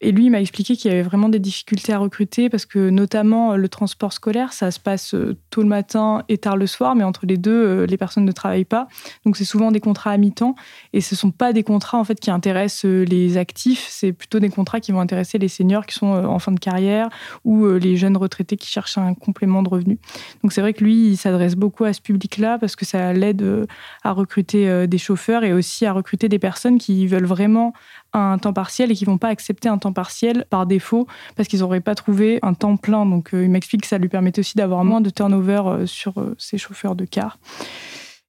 Et 0.05 0.13
lui, 0.13 0.27
il 0.27 0.31
m'a 0.31 0.43
expliqué 0.43 0.77
qu'il 0.77 0.91
y 0.91 0.95
avait 0.95 1.03
vraiment 1.03 1.31
des 1.31 1.39
difficultés 1.39 1.95
à 1.95 1.99
recruter 1.99 2.51
parce 2.51 2.67
que 2.67 2.91
notamment 2.91 3.57
le 3.57 3.69
transport 3.71 4.13
scolaire, 4.13 4.53
ça 4.53 4.71
se 4.71 4.79
passe 4.79 5.15
euh, 5.15 5.35
tôt 5.49 5.63
le 5.63 5.67
matin 5.67 6.25
et 6.29 6.37
tard 6.37 6.59
le 6.59 6.67
soir, 6.67 6.95
mais 6.95 7.05
entre 7.05 7.25
les 7.25 7.39
deux, 7.39 7.51
euh, 7.51 7.87
les 7.87 7.97
personnes 7.97 8.27
ne 8.27 8.33
travaillent 8.33 8.67
pas. 8.67 8.87
Donc 9.25 9.39
c'est 9.39 9.47
souvent 9.47 9.73
des 9.73 9.81
contrats 9.81 10.11
à 10.11 10.19
mi-temps 10.19 10.57
et 10.93 11.01
ce 11.01 11.15
ne 11.15 11.17
sont 11.17 11.31
pas 11.31 11.55
des 11.55 11.63
contrats 11.63 11.97
en 11.97 12.05
fait 12.05 12.21
qui 12.21 12.31
intéressent 12.31 12.85
euh, 12.85 13.07
les 13.07 13.39
actifs, 13.39 13.87
c'est 13.89 14.13
plutôt 14.13 14.41
des 14.41 14.51
contrats 14.51 14.79
qui 14.79 14.93
vont 14.93 15.01
intéresser 15.01 15.39
les 15.39 15.49
seniors 15.49 15.87
qui 15.87 15.95
sont 15.95 16.09
en 16.09 16.39
fin 16.39 16.53
de 16.53 16.61
carrière 16.61 17.09
ou 17.45 17.67
les 17.67 17.97
jeunes 17.97 18.19
retraités 18.19 18.59
qui 18.59 18.69
cherchent 18.69 18.99
un 18.99 19.15
complément 19.15 19.63
de 19.63 19.71
revenu. 19.71 19.99
Donc 20.43 20.53
c'est 20.53 20.61
vrai 20.61 20.75
que 20.75 20.85
lui, 20.85 21.13
il 21.13 21.17
s'adresse 21.17 21.55
beaucoup 21.55 21.85
à 21.85 21.95
ce 21.95 22.03
public-là 22.03 22.59
parce 22.59 22.77
que 22.77 22.85
ça 22.85 23.15
l'aide 23.15 23.67
à 24.03 24.13
recruter 24.13 24.87
des 24.87 24.99
chauffeurs 24.99 25.45
et 25.45 25.55
aussi 25.55 25.87
à 25.87 25.93
recruter 25.93 26.29
des 26.29 26.39
personnes 26.39 26.79
qui 26.79 27.07
veulent 27.07 27.25
vraiment 27.25 27.73
un 28.15 28.39
temps 28.39 28.53
partiel 28.53 28.91
et 28.91 28.95
qui 28.95 29.05
vont 29.05 29.19
pas 29.19 29.29
accepter 29.29 29.69
un 29.69 29.79
temps 29.79 29.93
partiel 29.93 30.47
par 30.49 30.67
défaut 30.67 31.07
parce 31.37 31.49
qu'ils 31.49 31.61
n'auraient 31.61 31.81
pas 31.81 31.95
trouvé 31.95 32.39
un 32.43 32.55
temps 32.55 32.77
plein. 32.77 33.05
Donc 33.07 33.35
euh, 33.35 33.45
il 33.45 33.51
m'explique 33.51 33.83
que 33.83 33.89
ça 33.89 33.99
lui 33.99 34.09
permettait 34.09 34.41
aussi 34.41 34.57
d'avoir 34.57 34.85
moins 34.85 35.01
de 35.01 35.11
turnover 35.11 35.63
euh, 35.67 35.87
sur 35.87 36.19
euh, 36.19 36.35
ses 36.39 36.59
chauffeurs 36.59 36.95
de 36.95 37.05
car. 37.05 37.39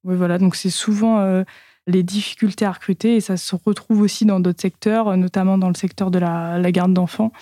Oui, 0.04 0.16
voilà, 0.16 0.38
donc 0.38 0.54
c'est 0.54 0.70
souvent 0.70 1.44
les 1.88 2.04
difficultés 2.04 2.64
à 2.64 2.70
recruter 2.70 3.16
et 3.16 3.20
ça 3.20 3.36
se 3.36 3.56
retrouve 3.56 4.02
aussi 4.02 4.24
dans 4.24 4.38
d'autres 4.38 4.60
secteurs, 4.60 5.16
notamment 5.16 5.58
dans 5.58 5.66
le 5.66 5.74
secteur 5.74 6.12
de 6.12 6.20
la, 6.20 6.60
la 6.60 6.70
garde 6.70 6.92
d'enfants. 6.92 7.32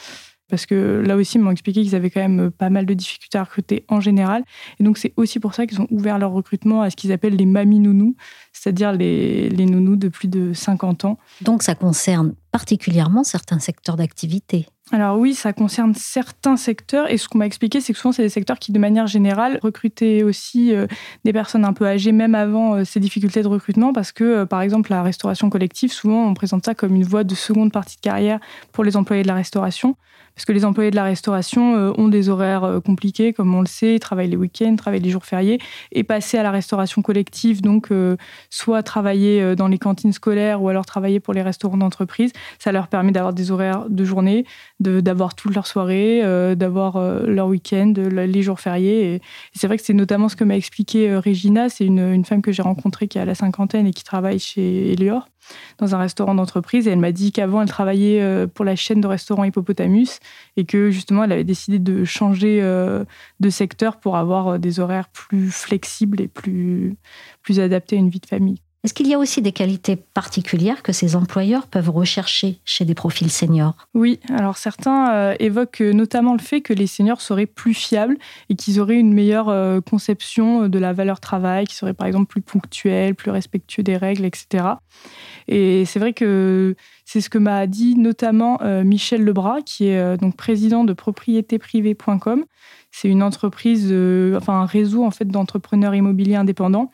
Parce 0.54 0.66
que 0.66 1.02
là 1.04 1.16
aussi, 1.16 1.36
ils 1.36 1.40
m'ont 1.40 1.50
expliqué 1.50 1.82
qu'ils 1.82 1.96
avaient 1.96 2.10
quand 2.10 2.20
même 2.20 2.52
pas 2.52 2.70
mal 2.70 2.86
de 2.86 2.94
difficultés 2.94 3.38
à 3.38 3.42
recruter 3.42 3.84
en 3.88 3.98
général. 3.98 4.44
Et 4.78 4.84
donc, 4.84 4.98
c'est 4.98 5.12
aussi 5.16 5.40
pour 5.40 5.52
ça 5.52 5.66
qu'ils 5.66 5.80
ont 5.80 5.88
ouvert 5.90 6.16
leur 6.16 6.30
recrutement 6.30 6.82
à 6.82 6.90
ce 6.90 6.94
qu'ils 6.94 7.10
appellent 7.10 7.34
les 7.34 7.44
mamies 7.44 7.80
nounous, 7.80 8.14
c'est-à-dire 8.52 8.92
les, 8.92 9.48
les 9.48 9.66
nounous 9.66 9.96
de 9.96 10.06
plus 10.06 10.28
de 10.28 10.52
50 10.52 11.06
ans. 11.06 11.18
Donc, 11.40 11.64
ça 11.64 11.74
concerne 11.74 12.36
particulièrement 12.52 13.24
certains 13.24 13.58
secteurs 13.58 13.96
d'activité. 13.96 14.66
Alors 14.92 15.18
oui, 15.18 15.34
ça 15.34 15.54
concerne 15.54 15.94
certains 15.94 16.56
secteurs 16.58 17.10
et 17.10 17.16
ce 17.16 17.26
qu'on 17.26 17.38
m'a 17.38 17.46
expliqué, 17.46 17.80
c'est 17.80 17.94
que 17.94 17.98
souvent 17.98 18.12
c'est 18.12 18.22
des 18.22 18.28
secteurs 18.28 18.58
qui, 18.58 18.70
de 18.70 18.78
manière 18.78 19.06
générale, 19.06 19.58
recrutaient 19.62 20.22
aussi 20.22 20.74
euh, 20.74 20.86
des 21.24 21.32
personnes 21.32 21.64
un 21.64 21.72
peu 21.72 21.86
âgées, 21.86 22.12
même 22.12 22.34
avant 22.34 22.74
euh, 22.74 22.84
ces 22.84 23.00
difficultés 23.00 23.42
de 23.42 23.48
recrutement, 23.48 23.94
parce 23.94 24.12
que, 24.12 24.24
euh, 24.24 24.46
par 24.46 24.60
exemple, 24.60 24.90
la 24.90 25.02
restauration 25.02 25.48
collective, 25.48 25.90
souvent 25.90 26.28
on 26.28 26.34
présente 26.34 26.66
ça 26.66 26.74
comme 26.74 26.94
une 26.94 27.02
voie 27.02 27.24
de 27.24 27.34
seconde 27.34 27.72
partie 27.72 27.96
de 27.96 28.02
carrière 28.02 28.40
pour 28.72 28.84
les 28.84 28.96
employés 28.96 29.22
de 29.22 29.28
la 29.28 29.34
restauration 29.34 29.96
parce 30.34 30.44
que 30.44 30.52
les 30.52 30.64
employés 30.64 30.90
de 30.90 30.96
la 30.96 31.04
restauration 31.04 31.76
euh, 31.76 31.92
ont 31.96 32.08
des 32.08 32.28
horaires 32.28 32.64
euh, 32.64 32.80
compliqués, 32.80 33.32
comme 33.32 33.54
on 33.54 33.60
le 33.60 33.66
sait, 33.66 33.96
ils 33.96 34.00
travaillent 34.00 34.28
les 34.28 34.36
week-ends, 34.36 34.74
travaillent 34.76 35.00
les 35.00 35.10
jours 35.10 35.24
fériés, 35.24 35.60
et 35.92 36.02
passer 36.02 36.38
à 36.38 36.42
la 36.42 36.50
restauration 36.50 37.02
collective, 37.02 37.62
donc 37.62 37.90
euh, 37.92 38.16
soit 38.50 38.82
travailler 38.82 39.54
dans 39.56 39.68
les 39.68 39.78
cantines 39.78 40.12
scolaires 40.12 40.62
ou 40.62 40.68
alors 40.68 40.86
travailler 40.86 41.20
pour 41.20 41.34
les 41.34 41.42
restaurants 41.42 41.76
d'entreprise, 41.76 42.32
ça 42.58 42.72
leur 42.72 42.88
permet 42.88 43.12
d'avoir 43.12 43.32
des 43.32 43.50
horaires 43.50 43.88
de 43.88 44.04
journée, 44.04 44.44
d'avoir 44.80 45.34
toute 45.34 45.54
leur 45.54 45.66
soirée, 45.66 46.22
d'avoir 46.56 46.98
leur 47.26 47.46
week-end, 47.46 47.92
les 47.96 48.42
jours 48.42 48.60
fériés. 48.60 49.14
Et, 49.14 49.20
c'est 49.54 49.66
vrai 49.66 49.76
que 49.76 49.84
c'est 49.84 49.94
notamment 49.94 50.28
ce 50.28 50.36
que 50.36 50.44
m'a 50.44 50.56
expliqué 50.56 51.16
Regina, 51.16 51.68
c'est 51.68 51.84
une, 51.84 52.12
une, 52.12 52.24
femme 52.24 52.42
que 52.42 52.52
j'ai 52.52 52.62
rencontrée 52.62 53.08
qui 53.08 53.18
a 53.18 53.24
la 53.24 53.34
cinquantaine 53.34 53.86
et 53.86 53.92
qui 53.92 54.04
travaille 54.04 54.38
chez 54.38 54.92
Elior 54.92 55.26
dans 55.78 55.94
un 55.94 55.98
restaurant 55.98 56.34
d'entreprise 56.34 56.88
et 56.88 56.90
elle 56.90 56.98
m'a 56.98 57.12
dit 57.12 57.32
qu'avant 57.32 57.62
elle 57.62 57.68
travaillait 57.68 58.22
euh, 58.22 58.46
pour 58.46 58.64
la 58.64 58.76
chaîne 58.76 59.00
de 59.00 59.06
restaurants 59.06 59.44
Hippopotamus 59.44 60.18
et 60.56 60.64
que 60.64 60.90
justement 60.90 61.24
elle 61.24 61.32
avait 61.32 61.44
décidé 61.44 61.78
de 61.78 62.04
changer 62.04 62.60
euh, 62.62 63.04
de 63.40 63.50
secteur 63.50 63.98
pour 63.98 64.16
avoir 64.16 64.48
euh, 64.48 64.58
des 64.58 64.80
horaires 64.80 65.08
plus 65.08 65.50
flexibles 65.50 66.20
et 66.20 66.28
plus, 66.28 66.96
plus 67.42 67.60
adaptés 67.60 67.96
à 67.96 67.98
une 67.98 68.10
vie 68.10 68.20
de 68.20 68.26
famille. 68.26 68.60
Est-ce 68.84 68.92
qu'il 68.92 69.08
y 69.08 69.14
a 69.14 69.18
aussi 69.18 69.40
des 69.40 69.52
qualités 69.52 69.96
particulières 69.96 70.82
que 70.82 70.92
ces 70.92 71.16
employeurs 71.16 71.68
peuvent 71.68 71.88
rechercher 71.88 72.60
chez 72.66 72.84
des 72.84 72.94
profils 72.94 73.30
seniors? 73.30 73.88
Oui, 73.94 74.20
alors 74.28 74.58
certains 74.58 75.10
euh, 75.14 75.34
évoquent 75.40 75.80
notamment 75.80 76.34
le 76.34 76.38
fait 76.38 76.60
que 76.60 76.74
les 76.74 76.86
seniors 76.86 77.22
seraient 77.22 77.46
plus 77.46 77.72
fiables 77.72 78.18
et 78.50 78.56
qu'ils 78.56 78.80
auraient 78.80 78.98
une 78.98 79.14
meilleure 79.14 79.48
euh, 79.48 79.80
conception 79.80 80.68
de 80.68 80.78
la 80.78 80.92
valeur 80.92 81.20
travail, 81.20 81.66
qui 81.66 81.74
seraient 81.74 81.94
par 81.94 82.06
exemple 82.06 82.26
plus 82.26 82.42
ponctuels, 82.42 83.14
plus 83.14 83.30
respectueux 83.30 83.82
des 83.82 83.96
règles, 83.96 84.26
etc. 84.26 84.64
Et 85.48 85.86
c'est 85.86 85.98
vrai 85.98 86.12
que 86.12 86.74
c'est 87.06 87.22
ce 87.22 87.30
que 87.30 87.38
m'a 87.38 87.66
dit 87.66 87.96
notamment 87.96 88.60
euh, 88.60 88.84
Michel 88.84 89.24
Lebras, 89.24 89.62
qui 89.62 89.86
est 89.86 90.18
donc 90.18 90.36
président 90.36 90.84
de 90.84 90.92
propriétéprivée.com. 90.92 92.44
C'est 92.90 93.08
une 93.08 93.22
entreprise, 93.22 93.86
enfin 94.36 94.60
un 94.60 94.66
réseau 94.66 95.04
en 95.04 95.10
fait 95.10 95.24
d'entrepreneurs 95.24 95.94
immobiliers 95.94 96.36
indépendants 96.36 96.90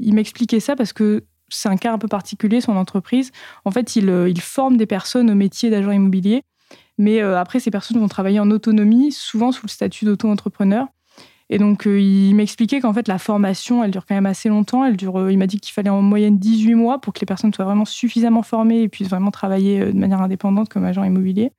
il 0.00 0.14
m'expliquait 0.14 0.60
ça 0.60 0.76
parce 0.76 0.92
que 0.92 1.24
c'est 1.50 1.68
un 1.68 1.76
cas 1.76 1.92
un 1.92 1.98
peu 1.98 2.08
particulier, 2.08 2.60
son 2.60 2.76
entreprise. 2.76 3.30
En 3.64 3.70
fait, 3.70 3.96
il, 3.96 4.08
euh, 4.08 4.32
forme 4.40 4.76
des 4.76 4.86
personnes 4.86 5.30
au 5.30 5.34
métier 5.34 5.70
d'agent 5.70 5.90
immobilier, 5.90 6.42
mais 6.98 7.22
euh, 7.22 7.38
après, 7.38 7.60
ces 7.60 7.70
personnes 7.70 7.98
vont 7.98 8.08
travailler 8.08 8.40
en 8.40 8.50
autonomie, 8.50 9.12
souvent 9.12 9.52
sous 9.52 9.66
le 9.66 9.70
statut 9.70 10.04
d'auto-entrepreneur. 10.04 10.86
Et 11.52 11.58
donc, 11.58 11.86
euh, 11.86 12.00
il 12.00 12.34
m'expliquait 12.34 12.80
qu'en 12.80 12.94
fait, 12.94 13.08
la 13.08 13.18
formation, 13.18 13.82
elle 13.82 13.90
dure 13.90 14.06
quand 14.06 14.14
même 14.14 14.26
assez 14.26 14.48
longtemps. 14.48 14.84
Elle 14.84 14.96
dure, 14.96 15.30
il 15.30 15.36
m'a 15.36 15.48
dit 15.48 15.58
qu'il 15.58 15.72
fallait 15.72 15.90
en 15.90 16.00
moyenne 16.00 16.38
18 16.38 16.74
mois 16.74 17.00
pour 17.00 17.12
que 17.12 17.20
les 17.20 17.26
personnes 17.26 17.52
soient 17.52 17.64
vraiment 17.64 17.84
suffisamment 17.84 18.42
formées 18.42 18.82
et 18.82 18.88
puissent 18.88 19.10
vraiment 19.10 19.32
travailler 19.32 19.80
de 19.92 19.98
manière 19.98 20.22
indépendante 20.22 20.68
comme 20.68 20.84
agent 20.84 21.02
immobilier. 21.02 21.50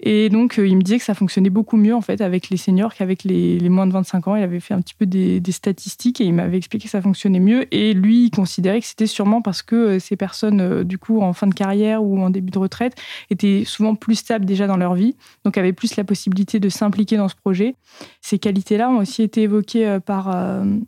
Et 0.00 0.28
donc, 0.28 0.58
euh, 0.58 0.66
il 0.66 0.76
me 0.76 0.82
disait 0.82 0.98
que 0.98 1.04
ça 1.04 1.14
fonctionnait 1.14 1.50
beaucoup 1.50 1.76
mieux 1.76 1.94
en 1.94 2.00
fait 2.00 2.20
avec 2.20 2.50
les 2.50 2.56
seniors 2.56 2.94
qu'avec 2.94 3.24
les, 3.24 3.68
moins 3.68 3.86
de 3.86 3.92
25 3.92 4.28
ans. 4.28 4.36
Il 4.36 4.42
avait 4.42 4.60
fait 4.60 4.74
un 4.74 4.80
petit 4.80 4.94
peu 4.94 5.06
des, 5.06 5.42
statistiques 5.50 6.20
et 6.20 6.24
il 6.24 6.34
m'avait 6.34 6.56
expliqué 6.56 6.84
que 6.84 6.90
ça 6.90 7.02
fonctionnait 7.02 7.40
mieux. 7.40 7.66
Et 7.74 7.94
lui, 7.94 8.26
il 8.26 8.30
considérait 8.30 8.80
que 8.80 8.86
c'était 8.86 9.08
sûrement 9.08 9.42
parce 9.42 9.62
que 9.62 9.74
euh, 9.74 9.98
ces 9.98 10.14
personnes, 10.14 10.60
euh, 10.60 10.84
du 10.84 10.98
coup, 10.98 11.20
en 11.20 11.32
fin 11.32 11.48
de 11.48 11.54
carrière 11.54 12.02
ou 12.02 12.20
en 12.20 12.30
début 12.30 12.50
de 12.52 12.58
retraite, 12.58 12.94
étaient 13.30 13.64
souvent 13.66 13.96
plus 13.96 14.14
stables 14.14 14.44
déjà 14.44 14.66
dans 14.68 14.76
leur 14.76 14.94
vie, 14.94 15.16
donc 15.44 15.58
avaient 15.58 15.72
plus 15.72 15.96
la 15.96 16.04
possibilité 16.04 16.60
de 16.60 16.68
s'impliquer 16.68 17.16
dans 17.16 17.28
ce 17.28 17.34
projet. 17.34 17.74
Ces 18.20 18.38
qualités-là 18.38 18.90
ont 18.90 18.98
aussi 18.98 19.22
été 19.22 19.42
évoquées 19.42 19.98
par 20.04 20.30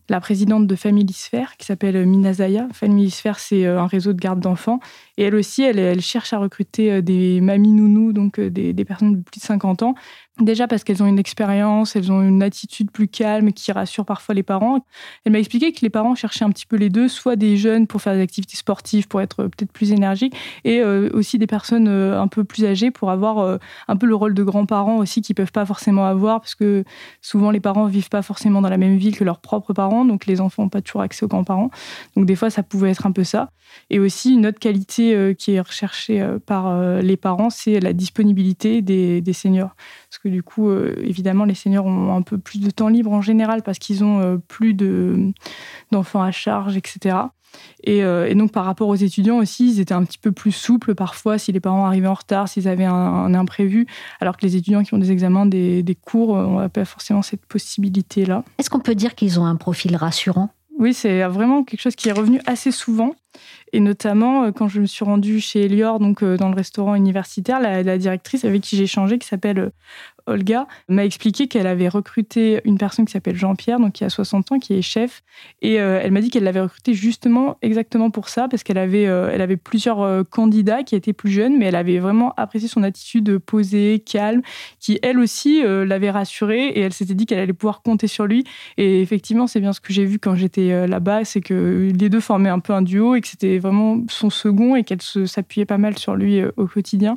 la 0.08 0.20
présidente 0.20 0.66
de 0.66 0.76
Familisphère 0.76 1.56
qui 1.56 1.66
s'appelle 1.66 2.06
Minazaya. 2.06 2.68
Familisphère, 2.72 3.38
c'est 3.38 3.66
un 3.66 3.86
réseau 3.86 4.12
de 4.12 4.20
garde 4.20 4.40
d'enfants. 4.40 4.80
Et 5.16 5.24
elle 5.24 5.34
aussi, 5.34 5.62
elle, 5.62 5.78
elle 5.78 6.00
cherche 6.00 6.32
à 6.32 6.38
recruter 6.38 7.02
des 7.02 7.40
mamies 7.40 7.72
nounous, 7.72 8.12
donc 8.12 8.38
des, 8.38 8.72
des 8.72 8.84
personnes 8.84 8.99
de 9.02 9.22
plus 9.22 9.40
de 9.40 9.44
50 9.44 9.82
ans 9.82 9.94
Déjà 10.40 10.66
parce 10.66 10.84
qu'elles 10.84 11.02
ont 11.02 11.06
une 11.06 11.18
expérience, 11.18 11.96
elles 11.96 12.10
ont 12.10 12.22
une 12.22 12.42
attitude 12.42 12.90
plus 12.90 13.08
calme 13.08 13.52
qui 13.52 13.72
rassure 13.72 14.06
parfois 14.06 14.34
les 14.34 14.42
parents. 14.42 14.86
Elle 15.24 15.32
m'a 15.32 15.38
expliqué 15.38 15.70
que 15.72 15.80
les 15.82 15.90
parents 15.90 16.14
cherchaient 16.14 16.46
un 16.46 16.50
petit 16.50 16.64
peu 16.64 16.76
les 16.76 16.88
deux, 16.88 17.08
soit 17.08 17.36
des 17.36 17.58
jeunes 17.58 17.86
pour 17.86 18.00
faire 18.00 18.14
des 18.14 18.22
activités 18.22 18.56
sportives, 18.56 19.06
pour 19.06 19.20
être 19.20 19.44
peut-être 19.44 19.72
plus 19.72 19.92
énergiques, 19.92 20.34
et 20.64 20.80
euh, 20.80 21.10
aussi 21.12 21.38
des 21.38 21.46
personnes 21.46 21.88
euh, 21.88 22.18
un 22.18 22.26
peu 22.26 22.44
plus 22.44 22.64
âgées 22.64 22.90
pour 22.90 23.10
avoir 23.10 23.38
euh, 23.38 23.58
un 23.86 23.96
peu 23.96 24.06
le 24.06 24.14
rôle 24.14 24.32
de 24.32 24.42
grands-parents 24.42 24.96
aussi 24.96 25.20
qu'ils 25.20 25.34
peuvent 25.34 25.52
pas 25.52 25.66
forcément 25.66 26.06
avoir, 26.06 26.40
parce 26.40 26.54
que 26.54 26.84
souvent 27.20 27.50
les 27.50 27.60
parents 27.60 27.84
vivent 27.84 28.08
pas 28.08 28.22
forcément 28.22 28.62
dans 28.62 28.70
la 28.70 28.78
même 28.78 28.96
ville 28.96 29.16
que 29.16 29.24
leurs 29.24 29.40
propres 29.40 29.74
parents, 29.74 30.06
donc 30.06 30.24
les 30.24 30.40
enfants 30.40 30.62
n'ont 30.62 30.68
pas 30.70 30.80
toujours 30.80 31.02
accès 31.02 31.24
aux 31.24 31.28
grands-parents. 31.28 31.70
Donc 32.16 32.24
des 32.24 32.36
fois 32.36 32.48
ça 32.48 32.62
pouvait 32.62 32.90
être 32.90 33.06
un 33.06 33.12
peu 33.12 33.24
ça. 33.24 33.50
Et 33.90 33.98
aussi 34.00 34.34
une 34.34 34.46
autre 34.46 34.58
qualité 34.58 35.32
qui 35.38 35.52
est 35.52 35.60
recherchée 35.60 36.26
par 36.44 37.00
les 37.00 37.16
parents, 37.16 37.50
c'est 37.50 37.78
la 37.78 37.92
disponibilité 37.92 38.82
des 38.82 39.32
seniors. 39.32 39.76
Parce 40.10 40.18
que 40.18 40.28
du 40.28 40.42
coup, 40.42 40.68
euh, 40.68 40.96
évidemment, 41.04 41.44
les 41.44 41.54
seniors 41.54 41.86
ont 41.86 42.16
un 42.16 42.22
peu 42.22 42.36
plus 42.36 42.60
de 42.60 42.70
temps 42.70 42.88
libre 42.88 43.12
en 43.12 43.22
général 43.22 43.62
parce 43.62 43.78
qu'ils 43.78 44.02
ont 44.02 44.18
euh, 44.18 44.38
plus 44.48 44.74
d'enfants 45.92 46.22
à 46.22 46.32
charge, 46.32 46.76
etc. 46.76 47.16
Euh, 47.86 48.26
et, 48.26 48.34
donc, 48.34 48.50
par 48.50 48.64
rapport 48.64 48.88
aux 48.88 48.96
étudiants 48.96 49.38
aussi, 49.38 49.70
ils 49.70 49.80
étaient 49.80 49.94
un 49.94 50.04
petit 50.04 50.18
peu 50.18 50.32
plus 50.32 50.50
souples 50.50 50.96
parfois 50.96 51.38
si 51.38 51.52
les 51.52 51.60
parents 51.60 51.86
arrivaient 51.86 52.08
en 52.08 52.14
retard, 52.14 52.48
s'ils 52.48 52.66
avaient 52.66 52.84
un, 52.84 53.34
imprévu, 53.34 53.86
alors 54.20 54.36
que 54.36 54.44
les 54.44 54.56
étudiants 54.56 54.82
qui 54.82 54.94
ont 54.94 54.98
des 54.98 55.12
examens, 55.12 55.46
des, 55.46 55.84
des 55.84 55.94
cours, 55.94 56.36
n'ont 56.36 56.68
pas 56.68 56.84
forcément 56.84 57.22
cette 57.22 57.46
possibilité-là. 57.46 58.42
Est-ce 58.58 58.68
qu'on 58.68 58.80
peut 58.80 58.96
dire 58.96 59.14
qu'ils 59.14 59.38
ont 59.38 59.46
un 59.46 59.56
profil 59.56 59.94
rassurant? 59.94 60.50
Oui, 60.80 60.94
c'est 60.94 61.22
vraiment 61.24 61.62
quelque 61.62 61.80
chose 61.80 61.94
qui 61.94 62.08
est 62.08 62.12
revenu 62.12 62.40
assez 62.46 62.72
souvent. 62.72 63.14
Et 63.72 63.80
notamment, 63.80 64.44
euh, 64.44 64.50
quand 64.50 64.66
je 64.66 64.80
me 64.80 64.86
suis 64.86 65.04
rendue 65.04 65.38
chez 65.38 65.66
Elior, 65.66 66.00
donc 66.00 66.22
euh, 66.22 66.38
dans 66.38 66.48
le 66.48 66.56
restaurant 66.56 66.94
universitaire, 66.94 67.60
la, 67.60 67.98
directrice 67.98 68.46
avec 68.46 68.62
qui 68.62 68.76
j'ai 68.76 68.84
échangé, 68.84 69.18
qui 69.18 69.28
s'appelle 69.28 69.58
euh, 69.58 69.70
Olga, 70.30 70.66
m'a 70.88 71.04
expliqué 71.04 71.48
qu'elle 71.48 71.66
avait 71.66 71.88
recruté 71.88 72.60
une 72.64 72.78
personne 72.78 73.04
qui 73.04 73.12
s'appelle 73.12 73.36
Jean-Pierre, 73.36 73.80
donc 73.80 73.94
qui 73.94 74.04
a 74.04 74.10
60 74.10 74.52
ans, 74.52 74.58
qui 74.58 74.74
est 74.74 74.82
chef. 74.82 75.22
Et 75.60 75.80
euh, 75.80 76.00
elle 76.02 76.12
m'a 76.12 76.20
dit 76.20 76.30
qu'elle 76.30 76.44
l'avait 76.44 76.60
recruté 76.60 76.94
justement 76.94 77.58
exactement 77.62 78.10
pour 78.10 78.28
ça, 78.28 78.48
parce 78.48 78.62
qu'elle 78.62 78.78
avait, 78.78 79.06
euh, 79.06 79.36
avait 79.42 79.56
plusieurs 79.56 80.00
euh, 80.02 80.22
candidats 80.22 80.84
qui 80.84 80.94
étaient 80.94 81.12
plus 81.12 81.30
jeunes, 81.30 81.58
mais 81.58 81.66
elle 81.66 81.74
avait 81.74 81.98
vraiment 81.98 82.32
apprécié 82.36 82.68
son 82.68 82.82
attitude 82.84 83.38
posée, 83.38 84.02
calme, 84.06 84.42
qui 84.78 84.98
elle 85.02 85.18
aussi 85.18 85.62
l'avait 85.62 86.10
rassurée 86.10 86.68
et 86.68 86.80
elle 86.80 86.92
s'était 86.92 87.14
dit 87.14 87.26
qu'elle 87.26 87.38
allait 87.38 87.52
pouvoir 87.52 87.82
compter 87.82 88.06
sur 88.06 88.26
lui. 88.26 88.44
Et 88.76 89.02
effectivement, 89.02 89.46
c'est 89.46 89.60
bien 89.60 89.72
ce 89.72 89.80
que 89.80 89.92
j'ai 89.92 90.04
vu 90.04 90.18
quand 90.18 90.36
j'étais 90.36 90.86
là-bas, 90.86 91.24
c'est 91.24 91.40
que 91.40 91.90
les 91.92 92.08
deux 92.08 92.20
formaient 92.20 92.50
un 92.50 92.60
peu 92.60 92.72
un 92.72 92.82
duo 92.82 93.14
et 93.14 93.20
que 93.20 93.28
c'était 93.28 93.58
vraiment 93.58 94.00
son 94.08 94.30
second 94.30 94.76
et 94.76 94.84
qu'elle 94.84 95.02
s'appuyait 95.02 95.66
pas 95.66 95.78
mal 95.78 95.98
sur 95.98 96.14
lui 96.14 96.42
au 96.56 96.66
quotidien. 96.66 97.16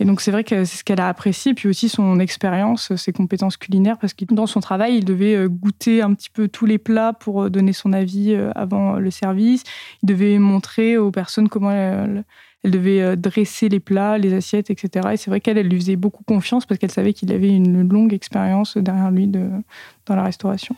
Et 0.00 0.04
donc 0.04 0.20
c'est 0.20 0.30
vrai 0.30 0.44
que 0.44 0.64
c'est 0.64 0.76
ce 0.76 0.84
qu'elle 0.84 1.00
a 1.00 1.08
apprécié, 1.08 1.54
puis 1.54 1.68
aussi 1.68 1.88
son 1.88 2.20
expérience, 2.20 2.94
ses 2.94 3.12
compétences 3.12 3.56
culinaires, 3.56 3.98
parce 3.98 4.14
que 4.14 4.24
dans 4.30 4.46
son 4.46 4.60
travail, 4.60 4.96
il 4.98 5.04
devait 5.04 5.34
euh, 5.34 5.48
goûter 5.48 6.02
un 6.02 6.14
petit 6.14 6.30
peu 6.30 6.46
tous 6.46 6.66
les 6.66 6.78
plats 6.78 7.12
pour 7.12 7.44
euh, 7.44 7.50
donner 7.50 7.72
son 7.72 7.92
avis 7.92 8.32
euh, 8.32 8.52
avant 8.54 8.94
le 8.94 9.10
service. 9.10 9.64
Il 10.02 10.06
devait 10.06 10.38
montrer 10.38 10.96
aux 10.96 11.10
personnes 11.10 11.48
comment 11.48 11.72
elle, 11.72 12.24
devait 12.64 13.16
dresser 13.16 13.68
les 13.68 13.80
plats, 13.80 14.18
les 14.18 14.34
assiettes, 14.34 14.70
etc. 14.70 15.08
Et 15.12 15.16
c'est 15.16 15.30
vrai 15.30 15.40
qu'elle, 15.40 15.58
elle 15.58 15.68
lui 15.68 15.80
faisait 15.80 15.96
beaucoup 15.96 16.22
confiance 16.24 16.66
parce 16.66 16.78
qu'elle 16.78 16.90
savait 16.90 17.12
qu'il 17.12 17.32
avait 17.32 17.48
une 17.48 17.88
longue 17.88 18.12
expérience 18.12 18.76
derrière 18.76 19.10
lui 19.10 19.26
dans 19.26 20.16
la 20.16 20.24
restauration. 20.24 20.76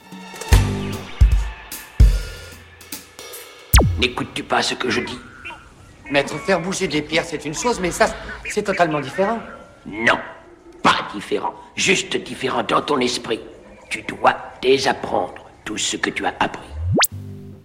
N'écoutes-tu 3.99 4.43
pas 4.45 4.63
ce 4.63 4.75
que 4.75 4.89
je 4.89 5.01
dis? 5.01 5.19
Maître, 6.11 6.37
faire 6.39 6.61
bouger 6.61 6.89
des 6.89 7.03
pierres, 7.03 7.25
c'est 7.25 7.45
une 7.45 7.55
chose, 7.55 7.79
mais 7.81 7.93
ça, 7.93 8.07
c'est 8.49 8.65
totalement 8.65 9.01
différent. 9.01 9.39
Non, 9.87 10.19
pas 10.83 11.07
différent. 11.15 11.55
Juste 11.77 12.17
différent 12.17 12.65
dans 12.65 12.83
ton 12.83 12.99
esprit. 12.99 13.41
Tu 13.89 14.03
dois 14.03 14.37
désapprendre 14.61 15.47
tout 15.65 15.79
ce 15.79 15.97
que 15.97 16.11
tu 16.11 16.27
as 16.27 16.35
appris. 16.41 16.67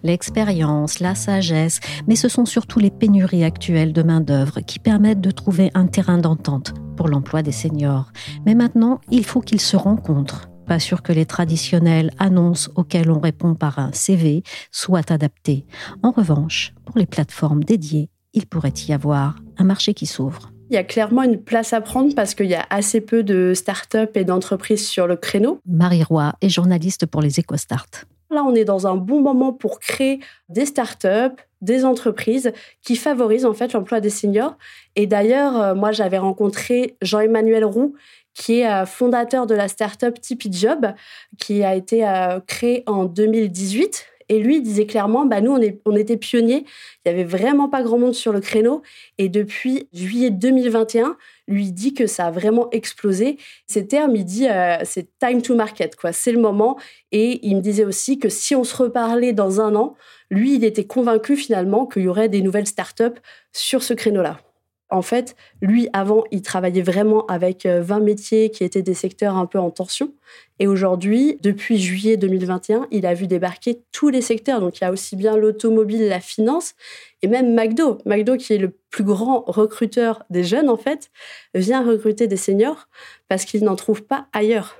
L'expérience, 0.04 1.00
la 1.00 1.16
sagesse, 1.16 1.80
mais 2.06 2.14
ce 2.14 2.28
sont 2.28 2.44
surtout 2.44 2.78
les 2.78 2.92
pénuries 2.92 3.42
actuelles 3.42 3.92
de 3.92 4.02
main-d'œuvre 4.04 4.60
qui 4.60 4.78
permettent 4.78 5.20
de 5.20 5.32
trouver 5.32 5.72
un 5.74 5.88
terrain 5.88 6.18
d'entente 6.18 6.72
pour 6.96 7.08
l'emploi 7.08 7.42
des 7.42 7.50
seniors. 7.50 8.12
Mais 8.44 8.54
maintenant, 8.54 9.00
il 9.10 9.24
faut 9.24 9.40
qu'ils 9.40 9.60
se 9.60 9.76
rencontrent. 9.76 10.48
Pas 10.68 10.78
sûr 10.78 11.02
que 11.02 11.12
les 11.12 11.26
traditionnelles 11.26 12.12
annonces 12.18 12.70
auxquelles 12.76 13.10
on 13.10 13.18
répond 13.18 13.56
par 13.56 13.80
un 13.80 13.90
CV 13.92 14.44
soient 14.70 15.10
adaptées. 15.12 15.66
En 16.04 16.12
revanche, 16.12 16.72
pour 16.84 16.98
les 16.98 17.06
plateformes 17.06 17.64
dédiées, 17.64 18.08
il 18.36 18.46
pourrait 18.46 18.72
y 18.86 18.92
avoir 18.92 19.34
un 19.58 19.64
marché 19.64 19.94
qui 19.94 20.06
s'ouvre. 20.06 20.52
Il 20.70 20.74
y 20.74 20.78
a 20.78 20.84
clairement 20.84 21.22
une 21.22 21.42
place 21.42 21.72
à 21.72 21.80
prendre 21.80 22.14
parce 22.14 22.34
qu'il 22.34 22.46
y 22.46 22.54
a 22.54 22.66
assez 22.70 23.00
peu 23.00 23.22
de 23.22 23.52
start-up 23.54 24.16
et 24.16 24.24
d'entreprises 24.24 24.86
sur 24.86 25.06
le 25.06 25.16
créneau. 25.16 25.60
Marie 25.66 26.02
Roy 26.02 26.34
est 26.40 26.48
journaliste 26.48 27.06
pour 27.06 27.22
les 27.22 27.40
EcoStart. 27.40 27.86
Là, 28.30 28.42
on 28.44 28.54
est 28.54 28.64
dans 28.64 28.86
un 28.88 28.96
bon 28.96 29.20
moment 29.20 29.52
pour 29.52 29.78
créer 29.78 30.18
des 30.48 30.66
start-up, 30.66 31.40
des 31.60 31.84
entreprises 31.84 32.52
qui 32.82 32.96
favorisent 32.96 33.46
en 33.46 33.54
fait 33.54 33.72
l'emploi 33.72 34.00
des 34.00 34.10
seniors. 34.10 34.56
Et 34.96 35.06
d'ailleurs, 35.06 35.60
euh, 35.60 35.74
moi, 35.76 35.92
j'avais 35.92 36.18
rencontré 36.18 36.96
Jean-Emmanuel 37.00 37.64
Roux, 37.64 37.94
qui 38.34 38.60
est 38.60 38.68
euh, 38.68 38.84
fondateur 38.84 39.46
de 39.46 39.54
la 39.54 39.68
start-up 39.68 40.20
Tipeee 40.20 40.52
Job, 40.52 40.92
qui 41.38 41.62
a 41.62 41.76
été 41.76 42.06
euh, 42.06 42.40
créée 42.46 42.82
en 42.86 43.04
2018 43.04 44.04
et 44.28 44.40
lui, 44.40 44.56
il 44.56 44.62
disait 44.62 44.86
clairement, 44.86 45.24
bah, 45.24 45.40
nous, 45.40 45.52
on, 45.52 45.60
est, 45.60 45.80
on 45.84 45.94
était 45.94 46.16
pionniers. 46.16 46.64
Il 47.04 47.12
n'y 47.12 47.20
avait 47.20 47.24
vraiment 47.24 47.68
pas 47.68 47.82
grand 47.82 47.98
monde 47.98 48.14
sur 48.14 48.32
le 48.32 48.40
créneau. 48.40 48.82
Et 49.18 49.28
depuis 49.28 49.88
juillet 49.92 50.30
2021, 50.30 51.16
lui 51.46 51.70
dit 51.70 51.94
que 51.94 52.06
ça 52.06 52.26
a 52.26 52.30
vraiment 52.30 52.68
explosé. 52.70 53.38
Ces 53.66 53.86
termes, 53.86 54.16
il 54.16 54.24
dit, 54.24 54.48
euh, 54.48 54.78
c'est 54.84 55.08
time 55.18 55.42
to 55.42 55.54
market, 55.54 55.94
quoi. 55.94 56.12
C'est 56.12 56.32
le 56.32 56.40
moment. 56.40 56.76
Et 57.12 57.46
il 57.46 57.56
me 57.56 57.60
disait 57.60 57.84
aussi 57.84 58.18
que 58.18 58.28
si 58.28 58.56
on 58.56 58.64
se 58.64 58.76
reparlait 58.76 59.32
dans 59.32 59.60
un 59.60 59.74
an, 59.76 59.94
lui, 60.30 60.56
il 60.56 60.64
était 60.64 60.86
convaincu 60.86 61.36
finalement 61.36 61.86
qu'il 61.86 62.02
y 62.02 62.08
aurait 62.08 62.28
des 62.28 62.42
nouvelles 62.42 62.66
startups 62.66 63.20
sur 63.52 63.82
ce 63.82 63.94
créneau-là. 63.94 64.40
En 64.88 65.02
fait, 65.02 65.34
lui, 65.60 65.88
avant, 65.92 66.22
il 66.30 66.42
travaillait 66.42 66.82
vraiment 66.82 67.26
avec 67.26 67.66
20 67.66 67.96
euh, 67.98 68.00
métiers 68.00 68.50
qui 68.50 68.62
étaient 68.62 68.82
des 68.82 68.94
secteurs 68.94 69.36
un 69.36 69.46
peu 69.46 69.58
en 69.58 69.70
tension. 69.70 70.14
Et 70.60 70.68
aujourd'hui, 70.68 71.38
depuis 71.42 71.76
juillet 71.78 72.16
2021, 72.16 72.86
il 72.92 73.04
a 73.04 73.12
vu 73.14 73.26
débarquer 73.26 73.82
tous 73.90 74.10
les 74.10 74.22
secteurs. 74.22 74.60
Donc, 74.60 74.78
il 74.78 74.84
y 74.84 74.86
a 74.86 74.92
aussi 74.92 75.16
bien 75.16 75.36
l'automobile, 75.36 76.08
la 76.08 76.20
finance, 76.20 76.74
et 77.22 77.26
même 77.26 77.52
McDo. 77.52 77.98
McDo, 78.06 78.36
qui 78.36 78.54
est 78.54 78.58
le 78.58 78.76
plus 78.90 79.02
grand 79.02 79.42
recruteur 79.48 80.22
des 80.30 80.44
jeunes, 80.44 80.68
en 80.68 80.76
fait, 80.76 81.10
vient 81.54 81.84
recruter 81.84 82.28
des 82.28 82.36
seniors 82.36 82.88
parce 83.28 83.44
qu'il 83.44 83.64
n'en 83.64 83.76
trouve 83.76 84.04
pas 84.04 84.28
ailleurs. 84.32 84.76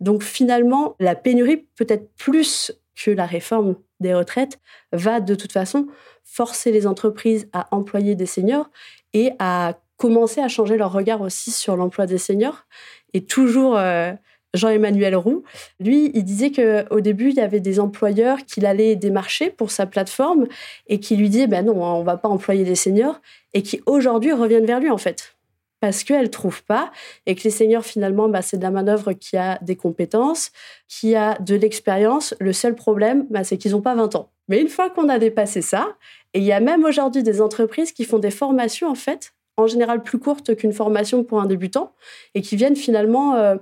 Donc, 0.00 0.22
finalement, 0.22 0.94
la 1.00 1.14
pénurie, 1.14 1.68
peut-être 1.76 2.10
plus 2.16 2.72
que 2.94 3.10
la 3.10 3.24
réforme 3.24 3.76
des 4.00 4.14
retraites, 4.14 4.58
va 4.92 5.20
de 5.20 5.34
toute 5.34 5.52
façon 5.52 5.86
forcer 6.24 6.72
les 6.72 6.86
entreprises 6.86 7.48
à 7.52 7.68
employer 7.74 8.14
des 8.14 8.26
seniors 8.26 8.70
et 9.12 9.32
à 9.38 9.78
commencer 9.96 10.40
à 10.40 10.48
changer 10.48 10.76
leur 10.76 10.92
regard 10.92 11.20
aussi 11.20 11.50
sur 11.50 11.76
l'emploi 11.76 12.06
des 12.06 12.18
seniors. 12.18 12.66
Et 13.14 13.24
toujours 13.24 13.76
euh, 13.76 14.12
Jean-Emmanuel 14.54 15.16
Roux, 15.16 15.42
lui, 15.80 16.10
il 16.14 16.24
disait 16.24 16.50
qu'au 16.50 17.00
début, 17.00 17.30
il 17.30 17.36
y 17.36 17.40
avait 17.40 17.60
des 17.60 17.80
employeurs 17.80 18.38
qu'il 18.46 18.66
allait 18.66 18.96
démarcher 18.96 19.50
pour 19.50 19.70
sa 19.70 19.86
plateforme 19.86 20.46
et 20.86 21.00
qui 21.00 21.16
lui 21.16 21.28
disaient 21.28 21.46
ben 21.46 21.66
non, 21.66 21.82
on 21.82 22.02
va 22.02 22.16
pas 22.16 22.28
employer 22.28 22.64
des 22.64 22.74
seniors 22.74 23.20
et 23.54 23.62
qui 23.62 23.80
aujourd'hui 23.86 24.32
reviennent 24.32 24.66
vers 24.66 24.80
lui 24.80 24.90
en 24.90 24.98
fait 24.98 25.37
parce 25.80 26.04
qu'elles 26.04 26.22
ne 26.22 26.26
trouvent 26.26 26.64
pas 26.64 26.90
et 27.26 27.34
que 27.34 27.42
les 27.44 27.50
seniors 27.50 27.84
finalement 27.84 28.28
bah, 28.28 28.42
c'est 28.42 28.56
de 28.56 28.62
la 28.62 28.70
manœuvre 28.70 29.12
qui 29.12 29.36
a 29.36 29.58
des 29.62 29.76
compétences, 29.76 30.50
qui 30.88 31.14
a 31.14 31.38
de 31.38 31.54
l'expérience. 31.54 32.34
Le 32.40 32.52
seul 32.52 32.74
problème, 32.74 33.26
bah, 33.30 33.44
c'est 33.44 33.58
qu'ils 33.58 33.72
n'ont 33.72 33.82
pas 33.82 33.94
20 33.94 34.14
ans. 34.16 34.30
Mais 34.48 34.60
une 34.60 34.68
fois 34.68 34.90
qu'on 34.90 35.08
a 35.08 35.18
dépassé 35.18 35.62
ça, 35.62 35.96
et 36.34 36.40
il 36.40 36.44
y 36.44 36.52
a 36.52 36.60
même 36.60 36.84
aujourd'hui 36.84 37.22
des 37.22 37.40
entreprises 37.40 37.92
qui 37.92 38.04
font 38.04 38.18
des 38.18 38.30
formations, 38.30 38.88
en 38.88 38.94
fait, 38.94 39.34
en 39.56 39.66
général 39.66 40.02
plus 40.02 40.18
courtes 40.18 40.56
qu'une 40.56 40.72
formation 40.72 41.24
pour 41.24 41.40
un 41.40 41.46
débutant, 41.46 41.92
et 42.34 42.42
qui 42.42 42.56
viennent 42.56 42.76
finalement 42.76 43.34
euh, 43.34 43.56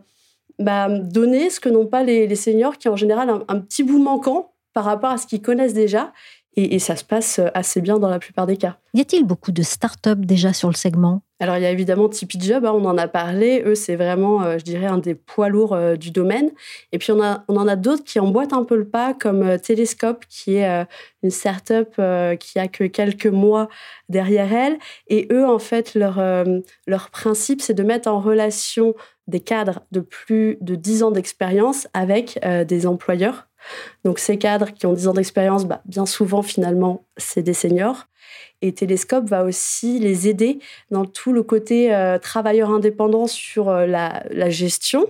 bah, 0.59 0.89
donner 0.89 1.51
ce 1.51 1.61
que 1.61 1.69
n'ont 1.69 1.87
pas 1.87 2.03
les, 2.03 2.35
seniors, 2.35 2.79
qui 2.79 2.89
en 2.89 2.97
général 2.97 3.31
un, 3.31 3.45
un 3.49 3.61
petit 3.61 3.83
bout 3.83 4.03
manquant 4.03 4.53
par 4.73 4.85
rapport 4.85 5.11
à 5.11 5.19
ce 5.19 5.27
qu'ils 5.27 5.43
connaissent 5.43 5.75
déjà. 5.75 6.13
Et, 6.59 6.79
ça 6.79 6.97
se 6.97 7.05
passe 7.05 7.39
assez 7.53 7.83
bien 7.83 7.99
dans 7.99 8.09
la 8.09 8.19
plupart 8.19 8.47
des 8.47 8.57
cas. 8.57 8.79
Y 8.95 9.03
a-t-il 9.03 9.25
beaucoup 9.25 9.53
de 9.53 9.63
start-up 9.63 10.21
déjà 10.21 10.55
sur 10.55 10.71
le 10.71 10.75
segment? 10.75 11.21
Alors, 11.39 11.59
il 11.59 11.63
y 11.63 11.67
a 11.67 11.71
évidemment 11.71 12.09
Tipeee 12.09 12.41
Job, 12.41 12.65
hein, 12.65 12.73
on 12.75 12.87
en 12.87 12.97
a 12.97 13.09
parlé. 13.09 13.63
Eux, 13.67 13.75
c'est 13.75 13.97
vraiment, 13.97 14.43
euh, 14.43 14.57
je 14.59 14.65
dirais, 14.65 14.87
un 14.87 14.97
des 14.97 15.15
poids 15.15 15.51
lourds 15.51 15.75
euh, 15.75 15.97
du 15.97 16.11
domaine. 16.11 16.51
Et 16.93 16.99
puis, 16.99 17.13
on, 17.13 17.21
en 17.21 17.69
a 17.69 17.77
d'autres 17.77 18.05
qui 18.05 18.19
emboîtent 18.19 18.55
un 18.55 18.65
peu 18.65 18.77
le 18.77 18.89
pas, 18.89 19.13
comme 19.13 19.43
euh, 19.43 19.59
Telescope, 19.59 20.25
qui 20.31 20.57
est 20.57 20.87
une 21.23 21.31
start-up 21.31 21.95
qui 22.39 22.59
a 22.59 22.69
que 22.69 22.85
quelques 22.85 23.27
mois 23.27 23.69
derrière 24.09 24.53
elle. 24.53 24.79
Et 25.09 25.29
eux, 25.31 25.47
en 25.47 25.59
fait, 25.59 25.95
leur, 25.95 26.23
leur 26.87 27.11
principe, 27.11 27.61
c'est 27.61 27.75
de 27.75 27.83
mettre 27.83 28.09
en 28.09 28.21
relation 28.21 28.95
des 29.27 29.41
cadres 29.41 29.81
de 29.93 30.01
plus 30.01 30.57
de 30.61 30.75
10 30.75 31.03
ans 31.03 31.11
d'expérience 31.11 31.89
avec 31.93 32.39
des 32.67 32.87
employeurs 32.87 33.49
donc 34.05 34.19
ces 34.19 34.39
cadres 34.39 34.73
qui 34.73 34.87
ont 34.87 34.93
10 34.93 35.09
ans 35.09 35.13
d'expérience, 35.15 35.65
bah, 35.65 35.83
bien 35.85 36.07
souvent 36.07 36.43
finalement, 36.43 37.05
c'est 37.17 37.43
des 37.43 37.55
seniors. 37.55 38.07
Et 38.63 38.73
Télescope 38.73 39.29
va 39.29 39.45
aussi 39.45 39.99
les 39.99 40.29
aider 40.29 40.59
dans 40.91 41.05
tout 41.05 41.33
le 41.33 41.43
côté 41.43 41.95
euh, 41.95 42.19
travailleur 42.19 42.71
indépendant 42.71 43.27
sur 43.27 43.69
euh, 43.69 43.87
la, 43.87 44.51
gestion. 44.51 45.07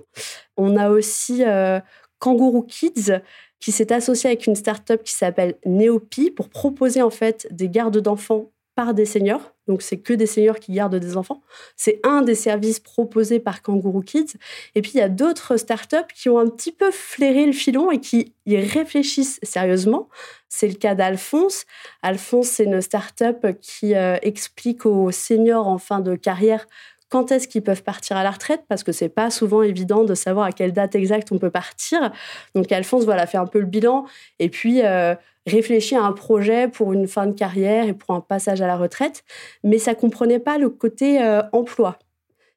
On 0.56 0.76
a 0.76 0.90
aussi 0.90 1.44
euh, 1.44 1.80
Kangourou 2.18 2.62
Kids 2.62 3.20
qui 3.60 3.72
s'est 3.72 3.92
associé 3.92 4.30
avec 4.30 4.46
une 4.46 4.54
start-up 4.54 5.02
qui 5.02 5.12
s'appelle 5.12 5.56
Neopi 5.64 6.30
pour 6.30 6.48
proposer 6.48 7.02
en 7.02 7.10
fait 7.10 7.46
des 7.50 7.68
gardes 7.68 7.98
d'enfants 7.98 8.50
par 8.76 8.94
des 8.94 9.06
seniors. 9.06 9.54
Donc, 9.66 9.82
c'est 9.82 9.96
que 9.96 10.12
des 10.12 10.26
seniors 10.26 10.60
qui 10.60 10.72
gardent 10.72 10.94
des 10.94 11.16
enfants. 11.16 11.42
C'est 11.76 11.98
un 12.04 12.22
des 12.22 12.34
services 12.36 12.78
proposés 12.78 13.40
par 13.40 13.62
Kangourou 13.62 14.02
Kids. 14.02 14.34
Et 14.74 14.82
puis, 14.82 14.92
il 14.94 14.98
y 14.98 15.02
a 15.02 15.08
d'autres 15.08 15.56
startups 15.56 16.12
qui 16.14 16.28
ont 16.28 16.38
un 16.38 16.46
petit 16.46 16.72
peu 16.72 16.90
flairé 16.92 17.46
le 17.46 17.52
filon 17.52 17.90
et 17.90 17.98
qui 17.98 18.34
y 18.44 18.56
réfléchissent 18.58 19.40
sérieusement. 19.42 20.08
C'est 20.48 20.68
le 20.68 20.74
cas 20.74 20.94
d'Alphonse. 20.94 21.64
Alphonse, 22.02 22.48
c'est 22.48 22.64
une 22.64 22.82
startup 22.82 23.58
qui 23.60 23.94
euh, 23.94 24.18
explique 24.22 24.84
aux 24.84 25.10
seniors 25.10 25.66
en 25.66 25.78
fin 25.78 26.00
de 26.00 26.14
carrière 26.14 26.66
quand 27.08 27.30
est-ce 27.30 27.48
qu'ils 27.48 27.62
peuvent 27.62 27.82
partir 27.82 28.16
à 28.16 28.24
la 28.24 28.30
retraite 28.30 28.64
parce 28.68 28.82
que 28.82 28.92
c'est 28.92 29.08
pas 29.08 29.30
souvent 29.30 29.62
évident 29.62 30.04
de 30.04 30.14
savoir 30.14 30.46
à 30.46 30.52
quelle 30.52 30.72
date 30.72 30.94
exacte 30.94 31.30
on 31.30 31.38
peut 31.38 31.50
partir. 31.50 32.10
Donc 32.54 32.70
Alphonse 32.72 33.04
voilà 33.04 33.26
fait 33.26 33.38
un 33.38 33.46
peu 33.46 33.60
le 33.60 33.66
bilan 33.66 34.06
et 34.38 34.48
puis 34.48 34.84
euh, 34.84 35.14
réfléchit 35.46 35.96
à 35.96 36.02
un 36.02 36.12
projet 36.12 36.68
pour 36.68 36.92
une 36.92 37.06
fin 37.06 37.26
de 37.26 37.32
carrière 37.32 37.88
et 37.88 37.94
pour 37.94 38.14
un 38.14 38.20
passage 38.20 38.60
à 38.60 38.66
la 38.66 38.76
retraite, 38.76 39.24
mais 39.64 39.78
ça 39.78 39.94
comprenait 39.94 40.38
pas 40.38 40.58
le 40.58 40.68
côté 40.70 41.22
euh, 41.22 41.42
emploi 41.52 41.98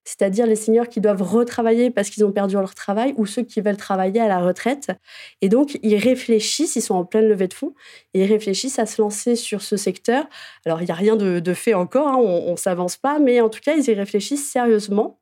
c'est-à-dire 0.10 0.48
les 0.48 0.56
seniors 0.56 0.90
qui 0.90 1.02
doivent 1.02 1.22
retravailler 1.22 1.92
parce 1.92 2.10
qu'ils 2.10 2.26
ont 2.26 2.32
perdu 2.32 2.56
leur 2.56 2.74
travail 2.74 3.14
ou 3.18 3.28
ceux 3.28 3.44
qui 3.44 3.62
veulent 3.62 3.78
travailler 3.78 4.20
à 4.20 4.28
la 4.28 4.40
retraite. 4.40 4.92
Et 5.42 5.50
donc, 5.50 5.78
ils 5.84 5.98
réfléchissent, 5.98 6.76
ils 6.76 6.82
sont 6.82 6.96
en 6.96 7.06
pleine 7.06 7.28
levée 7.28 7.48
de 7.48 7.54
fonds, 7.54 7.76
ils 8.16 8.24
réfléchissent 8.24 8.80
à 8.80 8.88
se 8.88 9.00
lancer 9.00 9.36
sur 9.36 9.62
ce 9.62 9.78
secteur. 9.78 10.26
Alors, 10.66 10.82
il 10.82 10.86
n'y 10.86 10.92
a 10.92 10.96
rien 10.96 11.16
de, 11.16 11.54
fait 11.54 11.76
encore, 11.76 12.08
hein, 12.08 12.18
on 12.18 12.52
ne 12.52 12.58
s'avance 12.58 12.98
pas, 12.98 13.20
mais 13.20 13.40
en 13.40 13.50
tout 13.50 13.60
cas, 13.60 13.76
ils 13.76 13.88
y 13.88 13.94
réfléchissent 13.94 14.50
sérieusement. 14.50 15.20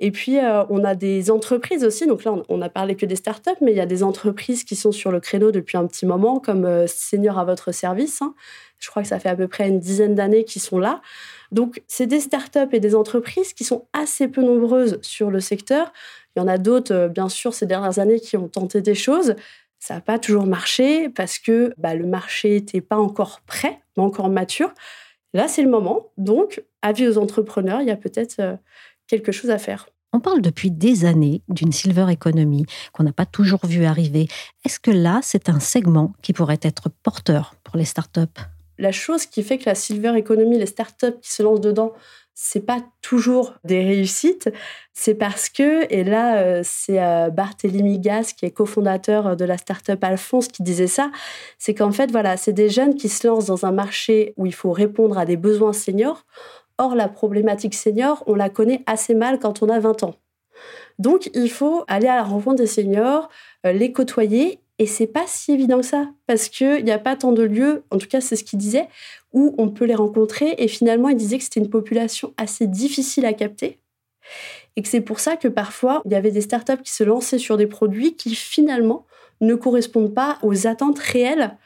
Et 0.00 0.12
puis, 0.12 0.38
euh, 0.38 0.64
on 0.70 0.84
a 0.84 0.94
des 0.94 1.30
entreprises 1.30 1.84
aussi. 1.84 2.06
Donc 2.06 2.24
là, 2.24 2.34
on 2.48 2.58
n'a 2.58 2.68
parlé 2.68 2.94
que 2.94 3.04
des 3.04 3.16
startups, 3.16 3.50
mais 3.60 3.72
il 3.72 3.76
y 3.76 3.80
a 3.80 3.86
des 3.86 4.02
entreprises 4.02 4.62
qui 4.62 4.76
sont 4.76 4.92
sur 4.92 5.10
le 5.10 5.18
créneau 5.18 5.50
depuis 5.50 5.76
un 5.76 5.86
petit 5.86 6.06
moment, 6.06 6.38
comme 6.38 6.64
euh, 6.64 6.86
Senior 6.86 7.38
à 7.38 7.44
votre 7.44 7.72
service. 7.72 8.22
Hein. 8.22 8.34
Je 8.78 8.88
crois 8.88 9.02
que 9.02 9.08
ça 9.08 9.18
fait 9.18 9.28
à 9.28 9.34
peu 9.34 9.48
près 9.48 9.68
une 9.68 9.80
dizaine 9.80 10.14
d'années 10.14 10.44
qu'ils 10.44 10.62
sont 10.62 10.78
là. 10.78 11.00
Donc, 11.50 11.82
c'est 11.88 12.06
des 12.06 12.20
startups 12.20 12.68
et 12.72 12.78
des 12.78 12.94
entreprises 12.94 13.54
qui 13.54 13.64
sont 13.64 13.86
assez 13.92 14.28
peu 14.28 14.42
nombreuses 14.42 15.00
sur 15.02 15.30
le 15.30 15.40
secteur. 15.40 15.92
Il 16.36 16.40
y 16.40 16.42
en 16.42 16.48
a 16.48 16.58
d'autres, 16.58 16.94
euh, 16.94 17.08
bien 17.08 17.28
sûr, 17.28 17.52
ces 17.52 17.66
dernières 17.66 17.98
années 17.98 18.20
qui 18.20 18.36
ont 18.36 18.48
tenté 18.48 18.80
des 18.80 18.94
choses. 18.94 19.34
Ça 19.80 19.94
n'a 19.94 20.00
pas 20.00 20.20
toujours 20.20 20.46
marché 20.46 21.08
parce 21.08 21.40
que 21.40 21.72
bah, 21.76 21.96
le 21.96 22.06
marché 22.06 22.50
n'était 22.50 22.80
pas 22.80 22.98
encore 22.98 23.40
prêt, 23.46 23.80
pas 23.96 24.02
encore 24.02 24.28
mature. 24.28 24.72
Là, 25.34 25.48
c'est 25.48 25.62
le 25.62 25.68
moment. 25.68 26.06
Donc, 26.18 26.62
avis 26.82 27.08
aux 27.08 27.18
entrepreneurs, 27.18 27.80
il 27.80 27.88
y 27.88 27.90
a 27.90 27.96
peut-être 27.96 28.58
quelque 29.08 29.32
chose 29.32 29.50
à 29.50 29.58
faire. 29.58 29.88
On 30.12 30.20
parle 30.20 30.40
depuis 30.40 30.70
des 30.70 31.04
années 31.04 31.42
d'une 31.48 31.72
silver 31.72 32.06
economy 32.10 32.64
qu'on 32.92 33.02
n'a 33.02 33.12
pas 33.12 33.26
toujours 33.26 33.66
vu 33.66 33.84
arriver. 33.84 34.28
Est-ce 34.64 34.80
que 34.80 34.90
là, 34.90 35.20
c'est 35.22 35.50
un 35.50 35.60
segment 35.60 36.14
qui 36.22 36.32
pourrait 36.32 36.60
être 36.62 36.88
porteur 37.02 37.54
pour 37.62 37.76
les 37.76 37.84
startups? 37.84 38.20
La 38.78 38.92
chose 38.92 39.26
qui 39.26 39.42
fait 39.42 39.58
que 39.58 39.68
la 39.68 39.74
silver 39.74 40.16
economy, 40.16 40.58
les 40.58 40.66
startups 40.66 41.18
qui 41.20 41.30
se 41.30 41.42
lancent 41.42 41.60
dedans, 41.60 41.92
c'est 42.40 42.64
pas 42.64 42.80
toujours 43.02 43.54
des 43.64 43.82
réussites, 43.82 44.48
c'est 44.94 45.16
parce 45.16 45.48
que, 45.48 45.92
et 45.92 46.04
là, 46.04 46.38
euh, 46.38 46.60
c'est 46.64 47.02
euh, 47.02 47.30
Barthélémy 47.30 47.98
Gas, 47.98 48.32
qui 48.36 48.46
est 48.46 48.52
cofondateur 48.52 49.36
de 49.36 49.44
la 49.44 49.58
startup 49.58 50.02
Alphonse, 50.04 50.46
qui 50.46 50.62
disait 50.62 50.86
ça, 50.86 51.10
c'est 51.58 51.74
qu'en 51.74 51.90
fait, 51.90 52.12
voilà, 52.12 52.36
c'est 52.36 52.52
des 52.52 52.68
jeunes 52.68 52.94
qui 52.94 53.08
se 53.08 53.26
lancent 53.26 53.46
dans 53.46 53.66
un 53.66 53.72
marché 53.72 54.34
où 54.36 54.46
il 54.46 54.54
faut 54.54 54.70
répondre 54.70 55.18
à 55.18 55.24
des 55.24 55.36
besoins 55.36 55.72
seniors. 55.72 56.24
Or, 56.78 56.94
la 56.94 57.08
problématique 57.08 57.74
senior, 57.74 58.22
on 58.26 58.34
la 58.34 58.48
connaît 58.48 58.82
assez 58.86 59.14
mal 59.14 59.38
quand 59.38 59.62
on 59.62 59.68
a 59.68 59.78
20 59.80 60.04
ans. 60.04 60.14
Donc, 60.98 61.30
il 61.34 61.50
faut 61.50 61.84
aller 61.86 62.08
à 62.08 62.16
la 62.16 62.22
rencontre 62.22 62.56
des 62.56 62.66
seniors, 62.66 63.28
euh, 63.66 63.72
les 63.72 63.92
côtoyer 63.92 64.60
et 64.78 64.86
c'est 64.86 65.08
pas 65.08 65.24
si 65.26 65.52
évident 65.52 65.80
que 65.80 65.86
ça, 65.86 66.08
parce 66.26 66.48
qu'il 66.48 66.84
n'y 66.84 66.92
a 66.92 67.00
pas 67.00 67.16
tant 67.16 67.32
de 67.32 67.42
lieux, 67.42 67.82
en 67.90 67.98
tout 67.98 68.06
cas 68.06 68.20
c'est 68.20 68.36
ce 68.36 68.44
qu'il 68.44 68.60
disait, 68.60 68.88
où 69.32 69.54
on 69.58 69.68
peut 69.68 69.84
les 69.84 69.96
rencontrer. 69.96 70.54
Et 70.58 70.68
finalement, 70.68 71.08
il 71.08 71.16
disait 71.16 71.38
que 71.38 71.44
c'était 71.44 71.60
une 71.60 71.70
population 71.70 72.32
assez 72.36 72.68
difficile 72.68 73.26
à 73.26 73.32
capter. 73.32 73.80
Et 74.76 74.82
que 74.82 74.88
c'est 74.88 75.00
pour 75.00 75.18
ça 75.18 75.36
que 75.36 75.48
parfois, 75.48 76.02
il 76.04 76.12
y 76.12 76.14
avait 76.14 76.30
des 76.30 76.40
startups 76.40 76.82
qui 76.84 76.92
se 76.92 77.02
lançaient 77.02 77.38
sur 77.38 77.56
des 77.56 77.66
produits 77.66 78.14
qui 78.14 78.34
finalement 78.36 79.04
ne 79.40 79.54
correspondent 79.56 80.14
pas 80.14 80.38
aux 80.42 80.68
attentes 80.68 80.98
réelles 81.00 81.56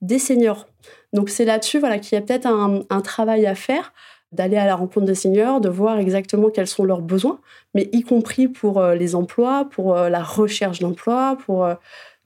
des 0.00 0.20
seniors. 0.20 0.68
Donc 1.12 1.28
c'est 1.28 1.44
là-dessus 1.44 1.80
voilà, 1.80 1.98
qu'il 1.98 2.14
y 2.14 2.18
a 2.18 2.22
peut-être 2.22 2.46
un, 2.46 3.00
travail 3.00 3.46
à 3.46 3.54
faire 3.54 3.92
d'aller 4.32 4.56
à 4.56 4.66
la 4.66 4.74
rencontre 4.74 5.06
des 5.06 5.14
seniors, 5.14 5.60
de 5.60 5.68
voir 5.68 5.98
exactement 5.98 6.50
quels 6.50 6.66
sont 6.66 6.84
leurs 6.84 7.02
besoins, 7.02 7.38
mais 7.74 7.88
y 7.92 8.02
compris 8.02 8.48
pour 8.48 8.80
euh, 8.80 8.94
les 8.94 9.14
emplois, 9.14 9.68
pour 9.70 9.96
euh, 9.96 10.08
la 10.08 10.22
recherche 10.22 10.78
d'emploi, 10.78 11.36
pour 11.44 11.64
euh, 11.64 11.74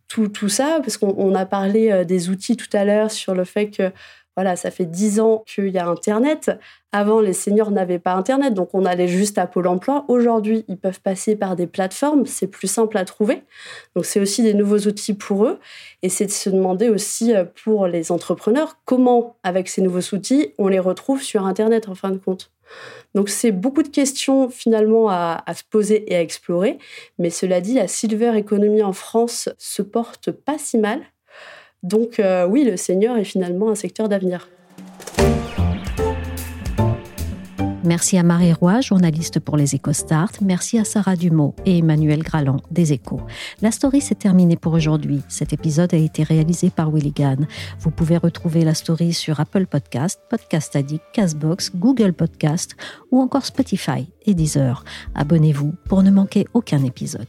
tout, 0.08 0.28
tout 0.28 0.48
ça, 0.48 0.78
parce 0.80 0.96
qu'on 0.96 1.34
a 1.34 1.46
parlé 1.46 2.04
des 2.04 2.30
outils 2.30 2.56
tout 2.56 2.68
à 2.72 2.84
l'heure 2.84 3.10
sur 3.10 3.34
le 3.34 3.42
fait 3.42 3.70
que 3.70 3.90
voilà, 4.36 4.54
ça 4.54 4.70
fait 4.70 4.84
dix 4.84 5.18
ans 5.18 5.42
qu'il 5.46 5.68
y 5.68 5.78
a 5.78 5.88
Internet. 5.88 6.50
Avant, 6.92 7.20
les 7.20 7.32
seniors 7.32 7.70
n'avaient 7.70 7.98
pas 7.98 8.12
Internet, 8.12 8.54
donc 8.54 8.70
on 8.74 8.84
allait 8.84 9.08
juste 9.08 9.38
à 9.38 9.46
Pôle 9.46 9.66
emploi. 9.66 10.04
Aujourd'hui, 10.08 10.64
ils 10.68 10.78
peuvent 10.78 11.00
passer 11.00 11.36
par 11.36 11.56
des 11.56 11.66
plateformes, 11.66 12.26
c'est 12.26 12.46
plus 12.46 12.68
simple 12.68 12.98
à 12.98 13.04
trouver. 13.04 13.42
Donc 13.94 14.04
c'est 14.04 14.20
aussi 14.20 14.42
des 14.42 14.54
nouveaux 14.54 14.78
outils 14.80 15.14
pour 15.14 15.46
eux. 15.46 15.58
Et 16.02 16.08
c'est 16.10 16.26
de 16.26 16.30
se 16.30 16.50
demander 16.50 16.90
aussi 16.90 17.34
euh, 17.34 17.44
pour 17.64 17.86
les 17.86 18.12
entrepreneurs 18.12 18.76
comment, 18.84 19.36
avec 19.42 19.68
ces 19.68 19.82
nouveaux 19.82 20.14
outils, 20.14 20.52
on 20.58 20.68
les 20.68 20.78
retrouve 20.78 21.22
sur 21.22 21.46
Internet 21.46 21.88
en 21.88 21.94
fin 21.94 22.10
de 22.10 22.18
compte. 22.18 22.50
Donc 23.14 23.28
c'est 23.28 23.52
beaucoup 23.52 23.82
de 23.82 23.88
questions 23.88 24.50
finalement 24.50 25.08
à, 25.08 25.42
se 25.54 25.62
poser 25.68 26.12
et 26.12 26.16
à 26.16 26.20
explorer. 26.20 26.78
Mais 27.18 27.30
cela 27.30 27.60
dit, 27.60 27.74
la 27.74 27.88
silver 27.88 28.36
economy 28.36 28.82
en 28.82 28.92
France 28.92 29.48
se 29.58 29.82
porte 29.82 30.30
pas 30.30 30.58
si 30.58 30.78
mal. 30.78 31.00
Donc 31.86 32.18
euh, 32.18 32.46
oui, 32.46 32.64
le 32.64 32.76
senior 32.76 33.16
est 33.16 33.24
finalement 33.24 33.70
un 33.70 33.76
secteur 33.76 34.08
d'avenir. 34.08 34.48
Merci 37.84 38.18
à 38.18 38.24
Marie 38.24 38.52
Roy, 38.52 38.80
journaliste 38.80 39.38
pour 39.38 39.56
les 39.56 39.76
EcoStart. 39.76 40.32
Merci 40.40 40.80
à 40.80 40.84
Sarah 40.84 41.14
Dumont 41.14 41.54
et 41.64 41.78
Emmanuel 41.78 42.24
Graland 42.24 42.56
des 42.72 42.92
Échos. 42.92 43.20
La 43.62 43.70
story 43.70 44.00
s'est 44.00 44.16
terminée 44.16 44.56
pour 44.56 44.72
aujourd'hui. 44.72 45.22
Cet 45.28 45.52
épisode 45.52 45.94
a 45.94 45.96
été 45.96 46.24
réalisé 46.24 46.70
par 46.70 46.90
Willy 46.90 47.12
Gann. 47.12 47.46
Vous 47.78 47.92
pouvez 47.92 48.16
retrouver 48.16 48.64
la 48.64 48.74
story 48.74 49.12
sur 49.12 49.38
Apple 49.38 49.66
Podcast, 49.66 50.20
Podcast 50.28 50.74
Addict, 50.74 51.04
Castbox, 51.12 51.70
Google 51.76 52.12
Podcast 52.12 52.74
ou 53.12 53.20
encore 53.20 53.46
Spotify 53.46 54.08
et 54.24 54.34
Deezer. 54.34 54.82
Abonnez-vous 55.14 55.72
pour 55.88 56.02
ne 56.02 56.10
manquer 56.10 56.46
aucun 56.52 56.82
épisode. 56.82 57.28